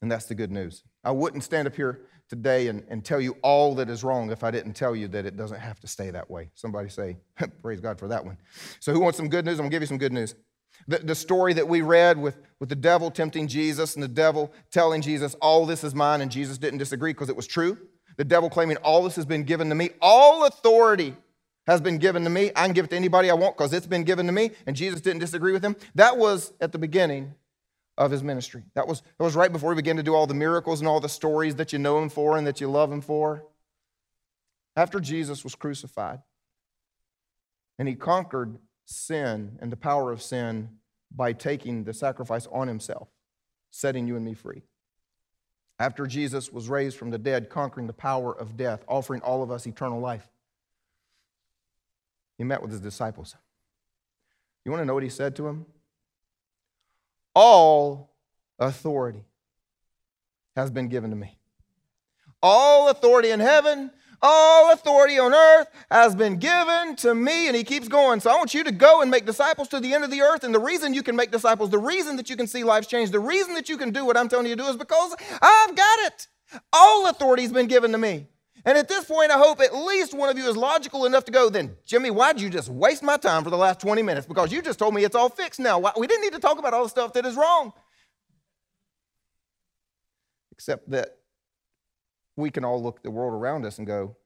[0.00, 0.82] And that's the good news.
[1.04, 4.42] I wouldn't stand up here today and, and tell you all that is wrong if
[4.42, 6.50] I didn't tell you that it doesn't have to stay that way.
[6.54, 7.18] Somebody say,
[7.62, 8.38] Praise God for that one.
[8.80, 9.58] So, who wants some good news?
[9.58, 10.34] I'm to give you some good news.
[10.88, 14.52] The, the story that we read with, with the devil tempting Jesus and the devil
[14.70, 17.78] telling Jesus, All this is mine, and Jesus didn't disagree because it was true.
[18.16, 19.90] The devil claiming, All this has been given to me.
[20.00, 21.16] All authority
[21.66, 22.50] has been given to me.
[22.56, 24.50] I can give it to anybody I want because it's been given to me.
[24.66, 25.76] And Jesus didn't disagree with him.
[25.94, 27.34] That was at the beginning
[27.96, 28.62] of his ministry.
[28.74, 31.00] That was, that was right before he began to do all the miracles and all
[31.00, 33.44] the stories that you know him for and that you love him for.
[34.76, 36.20] After Jesus was crucified
[37.78, 40.70] and he conquered sin and the power of sin
[41.14, 43.08] by taking the sacrifice on himself,
[43.70, 44.62] setting you and me free.
[45.78, 49.50] After Jesus was raised from the dead, conquering the power of death, offering all of
[49.50, 50.28] us eternal life,
[52.38, 53.36] he met with his disciples.
[54.64, 55.66] You want to know what he said to them?
[57.34, 58.14] All
[58.58, 59.24] authority
[60.56, 61.38] has been given to me.
[62.42, 63.90] All authority in heaven
[64.22, 67.48] all authority on earth has been given to me.
[67.48, 68.20] And he keeps going.
[68.20, 70.44] So I want you to go and make disciples to the end of the earth.
[70.44, 73.10] And the reason you can make disciples, the reason that you can see lives change,
[73.10, 75.74] the reason that you can do what I'm telling you to do is because I've
[75.76, 76.28] got it.
[76.72, 78.28] All authority has been given to me.
[78.64, 81.32] And at this point, I hope at least one of you is logical enough to
[81.32, 84.24] go, then, Jimmy, why'd you just waste my time for the last 20 minutes?
[84.24, 85.82] Because you just told me it's all fixed now.
[85.98, 87.72] We didn't need to talk about all the stuff that is wrong.
[90.52, 91.16] Except that
[92.36, 94.16] we can all look at the world around us and go,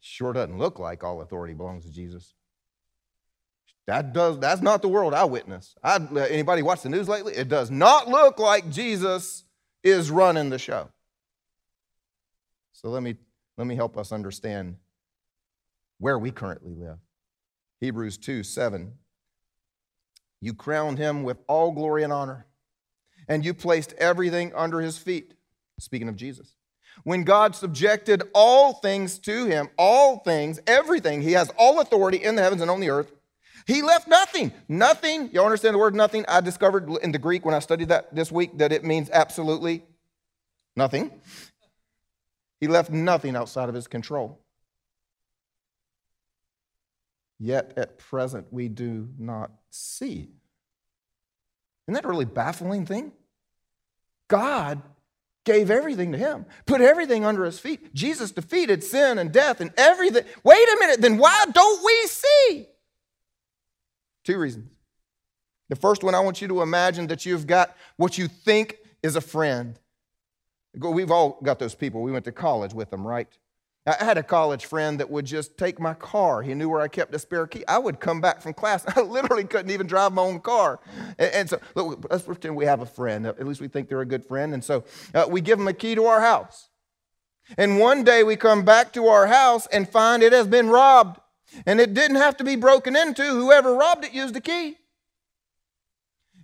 [0.00, 2.34] sure doesn't look like all authority belongs to Jesus.
[3.86, 5.74] That does, that's not the world I witness.
[5.82, 5.96] I,
[6.28, 7.34] anybody watch the news lately?
[7.34, 9.44] It does not look like Jesus
[9.82, 10.90] is running the show.
[12.72, 13.16] So let me,
[13.56, 14.76] let me help us understand
[15.98, 16.98] where we currently live.
[17.80, 18.92] Hebrews 2 7.
[20.42, 22.46] You crowned him with all glory and honor,
[23.28, 25.34] and you placed everything under his feet.
[25.78, 26.54] Speaking of Jesus
[27.04, 32.36] when God subjected all things to him, all things, everything, he has all authority in
[32.36, 33.12] the heavens and on the earth.
[33.66, 34.52] He left nothing.
[34.68, 35.30] Nothing.
[35.32, 36.24] Y'all understand the word nothing?
[36.28, 39.84] I discovered in the Greek when I studied that this week that it means absolutely
[40.76, 41.10] nothing.
[42.58, 44.40] He left nothing outside of his control.
[47.38, 50.30] Yet at present we do not see.
[51.86, 53.12] Isn't that a really baffling thing?
[54.28, 54.82] God
[55.44, 57.94] gave everything to him, put everything under his feet.
[57.94, 60.24] Jesus defeated sin and death and everything.
[60.44, 62.66] Wait a minute, then why don't we see?
[64.24, 64.70] Two reasons.
[65.68, 69.16] The first one, I want you to imagine that you've got what you think is
[69.16, 69.78] a friend.
[70.74, 72.02] We've all got those people.
[72.02, 73.28] We went to college with them, right?
[73.86, 76.42] I had a college friend that would just take my car.
[76.42, 77.64] He knew where I kept a spare key.
[77.66, 78.84] I would come back from class.
[78.96, 80.80] I literally couldn't even drive my own car.
[81.18, 83.26] And, and so look, let's pretend we have a friend.
[83.26, 84.52] At least we think they're a good friend.
[84.52, 86.68] And so uh, we give them a key to our house.
[87.56, 91.20] And one day we come back to our house and find it has been robbed.
[91.66, 93.24] And it didn't have to be broken into.
[93.24, 94.76] Whoever robbed it used the key.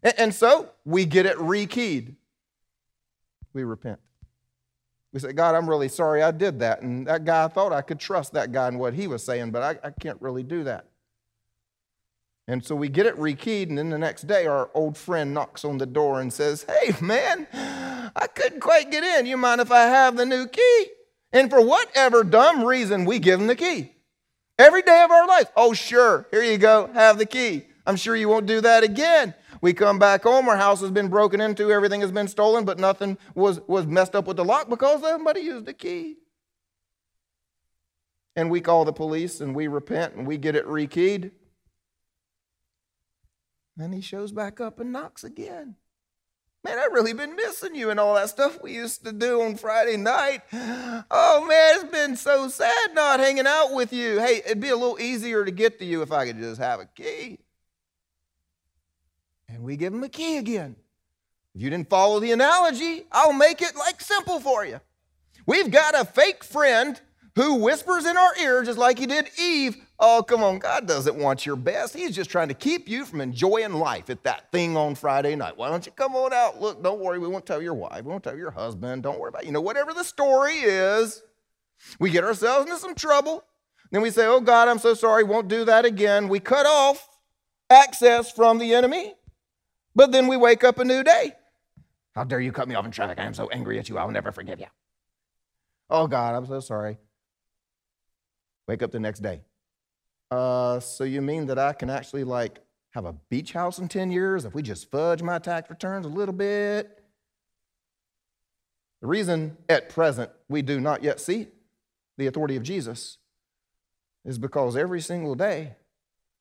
[0.03, 2.15] And so we get it rekeyed.
[3.53, 4.01] We repent.
[5.13, 6.83] We say, God, I'm really sorry I did that.
[6.83, 9.51] And that guy, I thought I could trust that guy and what he was saying,
[9.51, 10.87] but I, I can't really do that.
[12.49, 15.65] And so we get it rekeyed, and then the next day, our old friend knocks
[15.65, 19.27] on the door and says, Hey, man, I couldn't quite get in.
[19.27, 20.87] You mind if I have the new key?
[21.33, 23.93] And for whatever dumb reason, we give him the key.
[24.59, 25.51] Every day of our life.
[25.57, 27.67] Oh, sure, here you go, have the key.
[27.85, 29.35] I'm sure you won't do that again.
[29.67, 32.79] We come back home, our house has been broken into, everything has been stolen, but
[32.79, 36.19] nothing was, was messed up with the lock because somebody used the key.
[38.37, 41.33] And we call the police and we repent and we get it rekeyed.
[43.77, 45.75] Then he shows back up and knocks again.
[46.63, 49.57] Man, I've really been missing you and all that stuff we used to do on
[49.57, 50.43] Friday night.
[51.11, 54.21] Oh man, it's been so sad not hanging out with you.
[54.21, 56.79] Hey, it'd be a little easier to get to you if I could just have
[56.79, 57.41] a key.
[59.49, 60.77] And we give him a key again.
[61.55, 64.81] If you didn't follow the analogy, I'll make it like simple for you.
[65.47, 67.01] We've got a fake friend
[67.35, 70.59] who whispers in our ear just like he did Eve Oh, come on.
[70.59, 71.97] God doesn't want your best.
[71.97, 75.57] He's just trying to keep you from enjoying life at that thing on Friday night.
[75.57, 76.61] Why don't you come on out?
[76.61, 77.19] Look, don't worry.
[77.19, 78.05] We won't tell your wife.
[78.05, 79.05] We won't tell your husband.
[79.05, 79.47] Don't worry about it.
[79.47, 81.23] You know, whatever the story is,
[81.99, 83.43] we get ourselves into some trouble.
[83.91, 85.25] Then we say, Oh, God, I'm so sorry.
[85.25, 86.29] Won't do that again.
[86.29, 87.09] We cut off
[87.71, 89.15] access from the enemy.
[89.97, 91.33] But then we wake up a new day.
[92.15, 93.19] How dare you cut me off in traffic?
[93.19, 93.97] I am so angry at you.
[93.97, 94.67] I'll never forgive you.
[95.89, 96.99] Oh, God, I'm so sorry.
[98.69, 99.41] Wake up the next day.
[100.31, 104.11] Uh, so you mean that I can actually like have a beach house in 10
[104.11, 107.03] years if we just fudge my tax returns a little bit?
[109.01, 111.49] The reason at present we do not yet see
[112.19, 113.19] the authority of Jesus
[114.25, 115.77] is because every single day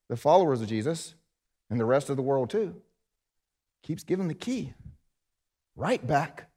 [0.09, 1.13] the followers of Jesus
[1.69, 2.81] and the rest of the world too
[3.85, 4.73] keeps giving the key
[5.75, 6.49] right back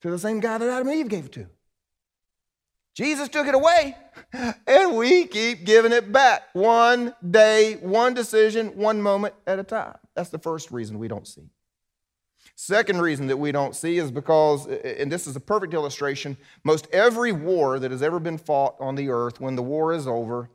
[0.00, 1.46] to the same guy that Adam and Eve gave it to.
[2.94, 3.94] Jesus took it away,
[4.66, 9.98] and we keep giving it back one day, one decision, one moment at a time.
[10.14, 11.50] That's the first reason we don't see.
[12.54, 16.88] Second reason that we don't see is because, and this is a perfect illustration, most
[16.90, 20.48] every war that has ever been fought on the earth, when the war is over,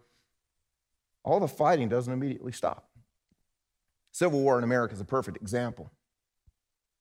[1.23, 2.90] all the fighting doesn't immediately stop.
[4.11, 5.91] Civil War in America is a perfect example.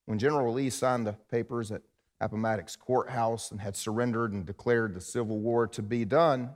[0.06, 1.82] When General Lee signed the papers at
[2.20, 6.50] Appomattox courthouse and had surrendered and declared the Civil War to be done,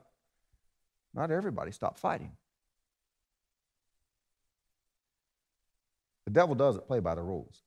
[1.15, 2.33] not everybody stopped fighting.
[6.25, 7.63] The devil doesn't play by the rules.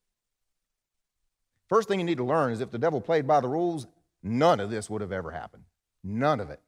[1.70, 3.88] First thing you need to learn is if the devil played by the rules,
[4.24, 5.64] none of this would have ever happened.
[6.04, 6.62] None of it.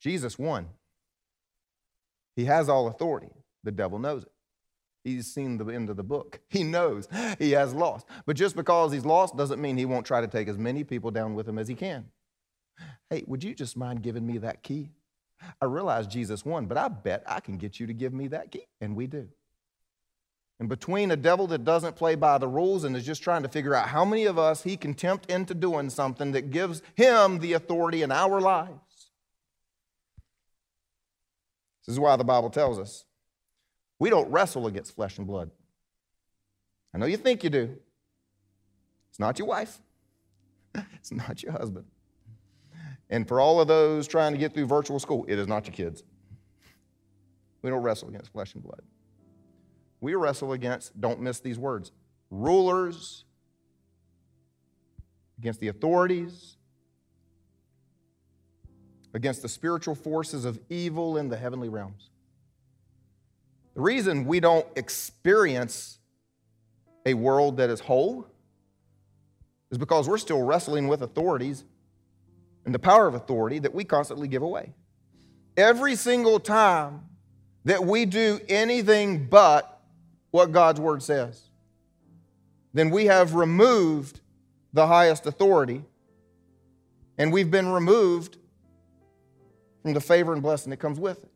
[0.00, 0.68] Jesus won.
[2.34, 3.30] He has all authority.
[3.66, 4.30] The devil knows it.
[5.02, 6.40] He's seen the end of the book.
[6.48, 8.06] He knows he has lost.
[8.24, 11.10] But just because he's lost doesn't mean he won't try to take as many people
[11.10, 12.06] down with him as he can.
[13.10, 14.90] Hey, would you just mind giving me that key?
[15.60, 18.50] I realize Jesus won, but I bet I can get you to give me that
[18.50, 18.66] key.
[18.80, 19.28] And we do.
[20.58, 23.48] And between a devil that doesn't play by the rules and is just trying to
[23.48, 27.38] figure out how many of us he can tempt into doing something that gives him
[27.38, 29.10] the authority in our lives.
[31.86, 33.04] This is why the Bible tells us
[33.98, 35.50] we don't wrestle against flesh and blood.
[36.94, 37.76] I know you think you do.
[39.10, 39.78] It's not your wife,
[40.74, 41.86] it's not your husband.
[43.08, 45.74] And for all of those trying to get through virtual school, it is not your
[45.74, 46.02] kids.
[47.62, 48.82] We don't wrestle against flesh and blood.
[50.00, 51.92] We wrestle against, don't miss these words,
[52.30, 53.24] rulers,
[55.38, 56.56] against the authorities,
[59.14, 62.10] against the spiritual forces of evil in the heavenly realms.
[63.76, 65.98] The reason we don't experience
[67.04, 68.26] a world that is whole
[69.70, 71.62] is because we're still wrestling with authorities
[72.64, 74.72] and the power of authority that we constantly give away.
[75.58, 77.02] Every single time
[77.66, 79.82] that we do anything but
[80.30, 81.50] what God's word says,
[82.72, 84.20] then we have removed
[84.72, 85.84] the highest authority
[87.18, 88.38] and we've been removed
[89.82, 91.30] from the favor and blessing that comes with it.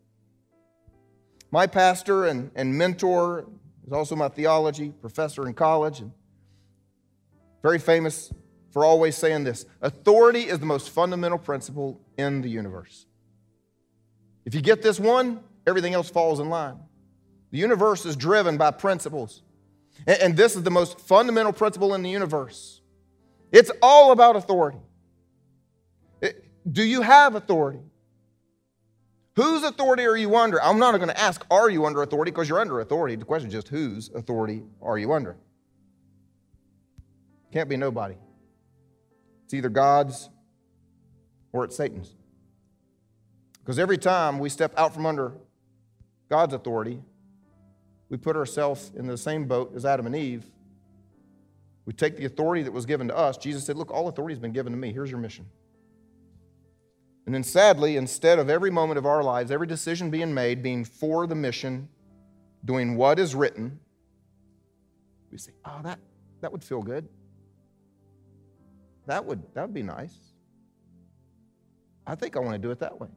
[1.50, 3.46] My pastor and, and mentor
[3.86, 6.12] is also my theology professor in college, and
[7.62, 8.32] very famous
[8.70, 13.06] for always saying this authority is the most fundamental principle in the universe.
[14.44, 16.78] If you get this one, everything else falls in line.
[17.50, 19.42] The universe is driven by principles.
[20.06, 22.80] And, this is the most fundamental principle in the universe.
[23.52, 24.78] It's all about authority.
[26.22, 27.80] It, do you have authority?
[29.36, 30.62] Whose authority are you under?
[30.62, 32.30] I'm not going to ask, are you under authority?
[32.30, 33.16] Because you're under authority.
[33.16, 35.36] The question is just, whose authority are you under?
[37.52, 38.16] Can't be nobody.
[39.44, 40.28] It's either God's
[41.52, 42.14] or it's Satan's.
[43.60, 45.32] Because every time we step out from under
[46.28, 47.00] God's authority,
[48.08, 50.44] we put ourselves in the same boat as Adam and Eve.
[51.86, 53.36] We take the authority that was given to us.
[53.36, 54.92] Jesus said, Look, all authority has been given to me.
[54.92, 55.46] Here's your mission.
[57.26, 60.84] And then sadly, instead of every moment of our lives, every decision being made being
[60.84, 61.88] for the mission,
[62.64, 63.78] doing what is written,
[65.30, 65.98] we say, oh, that,
[66.40, 67.08] that would feel good.
[69.06, 70.14] That would, that would be nice.
[72.06, 73.08] I think I want to do it that way.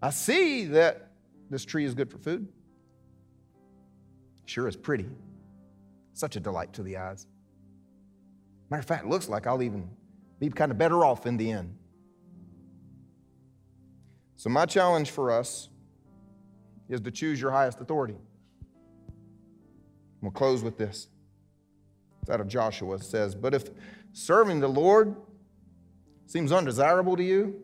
[0.00, 1.10] I see that
[1.50, 2.48] this tree is good for food.
[4.46, 5.08] Sure is pretty.
[6.14, 7.26] Such a delight to the eyes.
[8.70, 9.88] Matter of fact, it looks like I'll even
[10.42, 11.72] be kind of better off in the end.
[14.34, 15.68] So, my challenge for us
[16.88, 18.16] is to choose your highest authority.
[20.20, 21.06] We'll close with this.
[22.22, 22.96] It's out of Joshua.
[22.96, 23.70] It says, But if
[24.12, 25.14] serving the Lord
[26.26, 27.62] seems undesirable to you,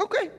[0.00, 0.30] okay.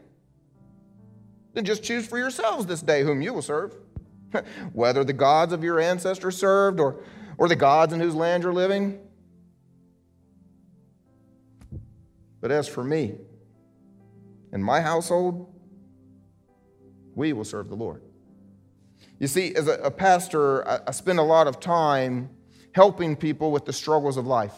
[1.54, 3.76] Then just choose for yourselves this day whom you will serve.
[4.72, 7.04] Whether the gods of your ancestors served or,
[7.38, 8.98] or the gods in whose land you're living.
[12.42, 13.16] But as for me
[14.52, 15.54] and my household,
[17.16, 18.02] we will serve the Lord.
[19.20, 22.32] You see, as a, pastor, I, I spend a lot of time
[22.74, 24.56] helping people with the struggles of life.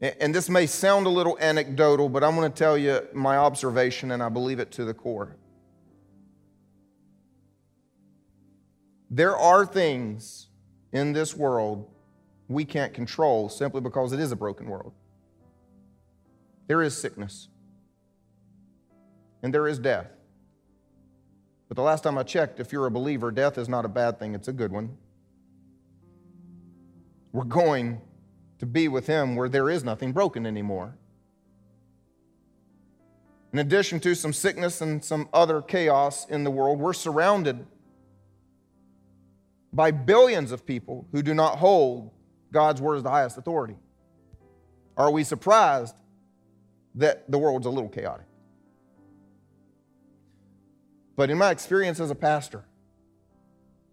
[0.00, 4.12] And this may sound a little anecdotal, but I'm going to tell you my observation,
[4.12, 5.36] and I believe it to the core.
[9.10, 10.48] There are things
[10.92, 11.90] in this world
[12.48, 14.94] we can't control simply because it is a broken world.
[16.70, 17.48] There is sickness,
[19.42, 20.06] and there is death.
[21.66, 24.20] But the last time I checked, if you're a believer, death is not a bad
[24.20, 24.96] thing, it's a good one.
[27.32, 28.00] We're going
[28.60, 30.96] to be with Him where there is nothing broken anymore.
[33.52, 37.66] In addition to some sickness and some other chaos in the world, we're surrounded
[39.72, 42.12] by billions of people who do not hold
[42.52, 43.74] God's word as the highest authority.
[44.96, 45.96] Are we surprised
[46.94, 48.26] that the world's a little chaotic.
[51.16, 52.64] But in my experience as a pastor,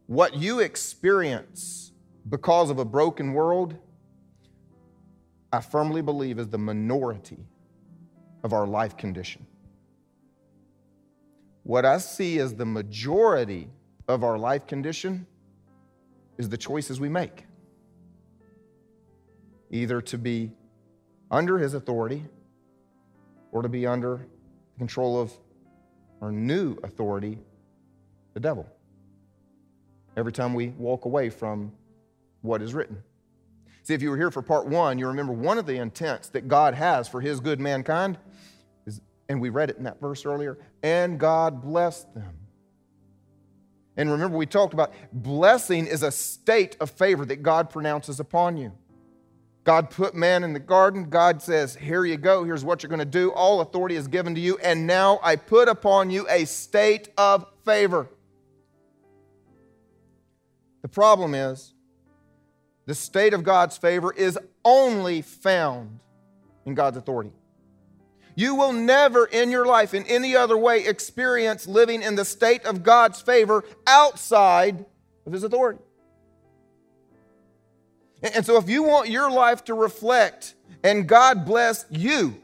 [0.08, 1.91] what you experience
[2.30, 3.76] because of a broken world,
[5.52, 7.39] I firmly believe is the minority
[8.43, 9.45] of our life condition.
[11.64, 13.70] What I see as the majority
[14.08, 15.28] of our life condition
[16.38, 17.45] is the choices we make.
[19.70, 20.52] Either to be
[21.30, 22.24] under his authority
[23.52, 24.28] or to be under
[24.74, 25.32] the control of
[26.22, 27.39] our new authority,
[28.34, 28.68] the devil.
[30.16, 31.72] Every time we walk away from
[32.41, 33.04] what is written.
[33.84, 36.48] See, if you were here for part one, you remember one of the intents that
[36.48, 38.18] God has for his good mankind
[38.86, 42.36] is, and we read it in that verse earlier, and God blessed them.
[43.95, 48.58] And remember, we talked about blessing is a state of favor that God pronounces upon
[48.58, 48.72] you.
[49.68, 51.09] God put man in the garden.
[51.09, 52.45] God says, Here you go.
[52.45, 53.34] Here's what you're going to do.
[53.34, 54.57] All authority is given to you.
[54.59, 58.07] And now I put upon you a state of favor.
[60.84, 61.74] The problem is,
[62.86, 65.99] the state of God's favor is only found
[66.65, 67.34] in God's authority.
[68.36, 72.63] You will never in your life, in any other way, experience living in the state
[72.63, 74.86] of God's favor outside
[75.26, 75.82] of His authority.
[78.22, 82.41] And so, if you want your life to reflect and God bless you,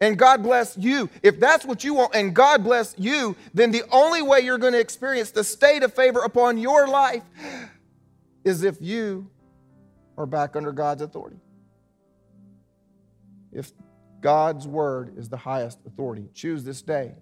[0.00, 3.82] and God bless you, if that's what you want and God bless you, then the
[3.92, 7.22] only way you're going to experience the state of favor upon your life
[8.44, 9.28] is if you
[10.16, 11.36] are back under God's authority.
[13.52, 13.72] If
[14.20, 17.14] God's word is the highest authority, choose this day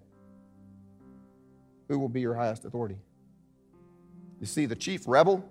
[1.89, 2.97] who will be your highest authority.
[4.39, 5.43] You see, the chief rebel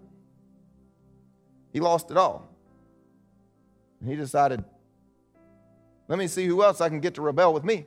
[1.78, 2.48] he lost it all.
[4.04, 4.64] He decided,
[6.08, 7.86] let me see who else I can get to rebel with me.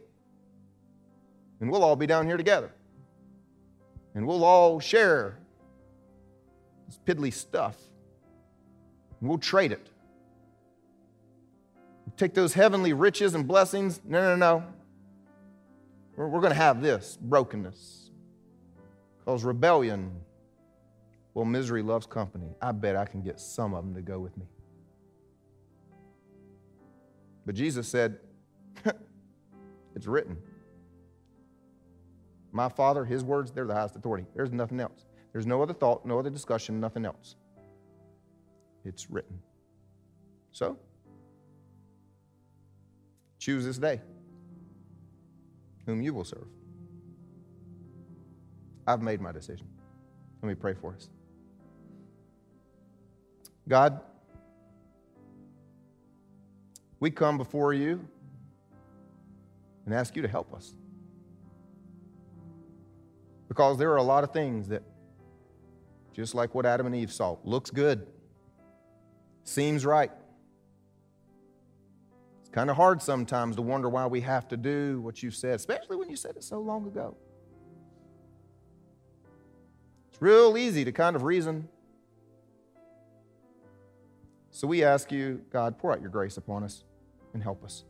[1.59, 2.71] And we'll all be down here together.
[4.15, 5.39] And we'll all share
[6.87, 7.75] this piddly stuff.
[9.19, 9.85] And we'll trade it.
[12.05, 13.99] We'll take those heavenly riches and blessings.
[14.05, 14.63] No, no, no.
[16.15, 18.09] We're, we're going to have this brokenness.
[19.19, 20.13] Because rebellion
[21.33, 22.55] well, misery loves company.
[22.61, 24.45] I bet I can get some of them to go with me.
[27.45, 28.19] But Jesus said,
[29.95, 30.37] It's written.
[32.51, 34.25] My Father, His words, they're the highest authority.
[34.35, 35.05] There's nothing else.
[35.31, 37.35] There's no other thought, no other discussion, nothing else.
[38.83, 39.39] It's written.
[40.51, 40.77] So,
[43.39, 44.01] choose this day
[45.85, 46.47] whom you will serve.
[48.85, 49.67] I've made my decision.
[50.41, 51.09] Let me pray for us.
[53.71, 54.01] God,
[56.99, 58.05] we come before you
[59.85, 60.73] and ask you to help us.
[63.47, 64.83] Because there are a lot of things that,
[66.11, 68.07] just like what Adam and Eve saw, looks good,
[69.45, 70.11] seems right.
[72.41, 75.55] It's kind of hard sometimes to wonder why we have to do what you said,
[75.55, 77.15] especially when you said it so long ago.
[80.09, 81.69] It's real easy to kind of reason.
[84.51, 86.83] So we ask you, God, pour out your grace upon us
[87.33, 87.85] and help us.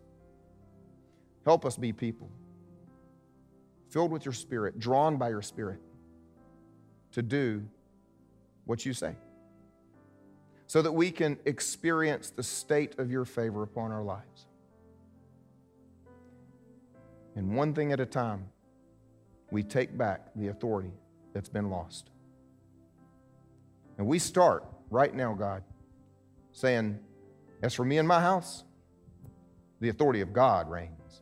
[1.44, 2.30] Help us be people
[3.90, 5.80] filled with your spirit, drawn by your spirit
[7.12, 7.62] to do
[8.66, 9.14] what you say,
[10.66, 14.46] so that we can experience the state of your favor upon our lives.
[17.36, 18.48] And one thing at a time,
[19.52, 20.94] we take back the authority
[21.34, 22.10] that's been lost.
[23.98, 25.64] And we start right now, God,
[26.52, 27.00] saying,
[27.62, 28.64] As for me and my house,
[29.80, 31.22] the authority of God reigns.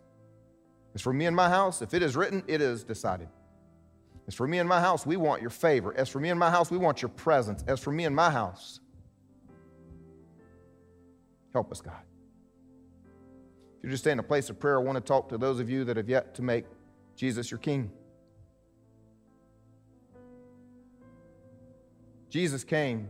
[0.95, 3.29] As for me and my house, if it is written, it is decided.
[4.27, 5.93] As for me and my house, we want your favor.
[5.97, 7.63] As for me and my house, we want your presence.
[7.67, 8.79] As for me and my house,
[11.53, 12.01] help us, God.
[13.77, 15.59] If you're just staying in a place of prayer, I want to talk to those
[15.59, 16.65] of you that have yet to make
[17.15, 17.91] Jesus your King.
[22.29, 23.09] Jesus came,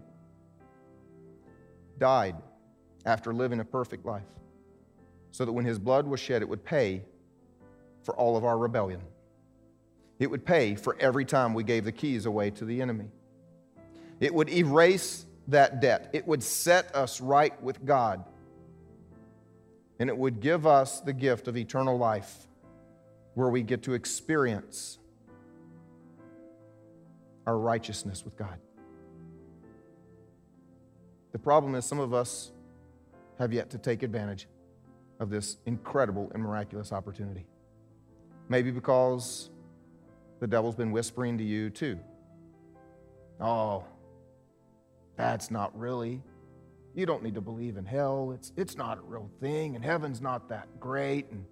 [2.00, 2.36] died
[3.06, 4.28] after living a perfect life,
[5.32, 7.04] so that when his blood was shed, it would pay
[8.04, 9.02] for all of our rebellion.
[10.18, 13.10] It would pay for every time we gave the keys away to the enemy.
[14.20, 16.10] It would erase that debt.
[16.14, 18.24] It would set us right with God.
[20.00, 22.47] And it would give us the gift of eternal life
[23.34, 24.97] where we get to experience
[27.45, 28.60] our righteousness with God.
[31.32, 32.51] The problem is, some of us
[33.38, 34.47] have yet to take advantage
[35.19, 37.45] of this incredible and miraculous opportunity.
[38.47, 39.49] Maybe because
[40.39, 41.99] the devil's been whispering to you too.
[43.39, 43.86] Oh,
[45.15, 46.21] that's not really.
[46.95, 48.32] You don't need to believe in hell.
[48.34, 51.45] It's, it's not a real thing, and heaven's not that great, and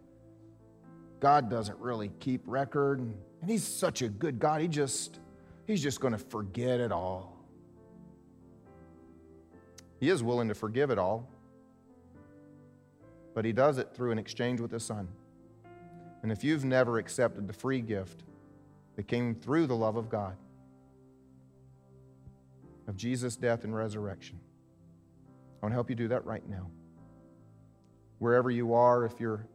[1.19, 4.61] God doesn't really keep record, and, and He's such a good God.
[4.61, 5.19] He just,
[5.67, 7.36] He's just going to forget it all.
[9.99, 11.27] He is willing to forgive it all,
[13.33, 15.07] but He does it through an exchange with His Son.
[16.23, 18.23] And if you've never accepted the free gift
[18.95, 20.35] that came through the love of God,
[22.87, 24.39] of Jesus' death and resurrection,
[25.61, 26.67] I want to help you do that right now.
[28.19, 29.45] Wherever you are, if you're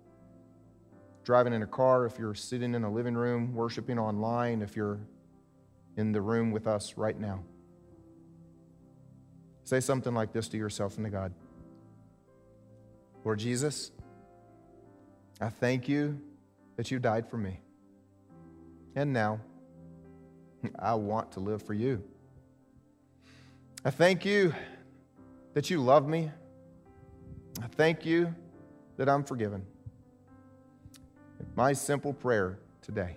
[1.24, 5.00] driving in a car, if you're sitting in a living room, worshiping online, if you're
[5.96, 7.42] in the room with us right now,
[9.64, 11.32] say something like this to yourself and to God
[13.24, 13.92] Lord Jesus,
[15.40, 16.20] I thank you
[16.76, 17.60] that you died for me.
[18.96, 19.40] And now,
[20.78, 22.02] I want to live for you.
[23.84, 24.52] I thank you
[25.54, 26.30] that you love me.
[27.62, 28.34] I thank you
[28.96, 29.64] that I'm forgiven.
[31.54, 33.16] My simple prayer today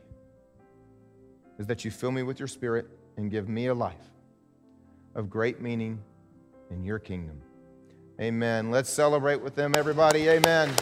[1.58, 2.88] is that you fill me with your spirit
[3.18, 4.12] and give me a life
[5.14, 6.00] of great meaning
[6.70, 7.41] in your kingdom.
[8.20, 8.72] Amen.
[8.72, 10.30] Let's celebrate with them, everybody.
[10.30, 10.74] Amen.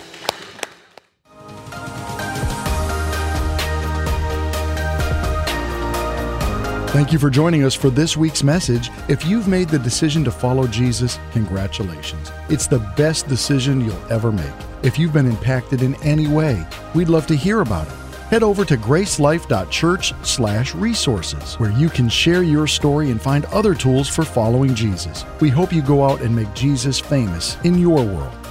[6.93, 8.91] Thank you for joining us for this week's message.
[9.09, 12.31] If you've made the decision to follow Jesus, congratulations.
[12.49, 14.45] It's the best decision you'll ever make.
[14.83, 16.63] If you've been impacted in any way,
[16.93, 18.02] we'd love to hear about it.
[18.33, 24.25] Head over to gracelife.church/resources where you can share your story and find other tools for
[24.25, 25.23] following Jesus.
[25.39, 28.42] We hope you go out and make Jesus famous in your world.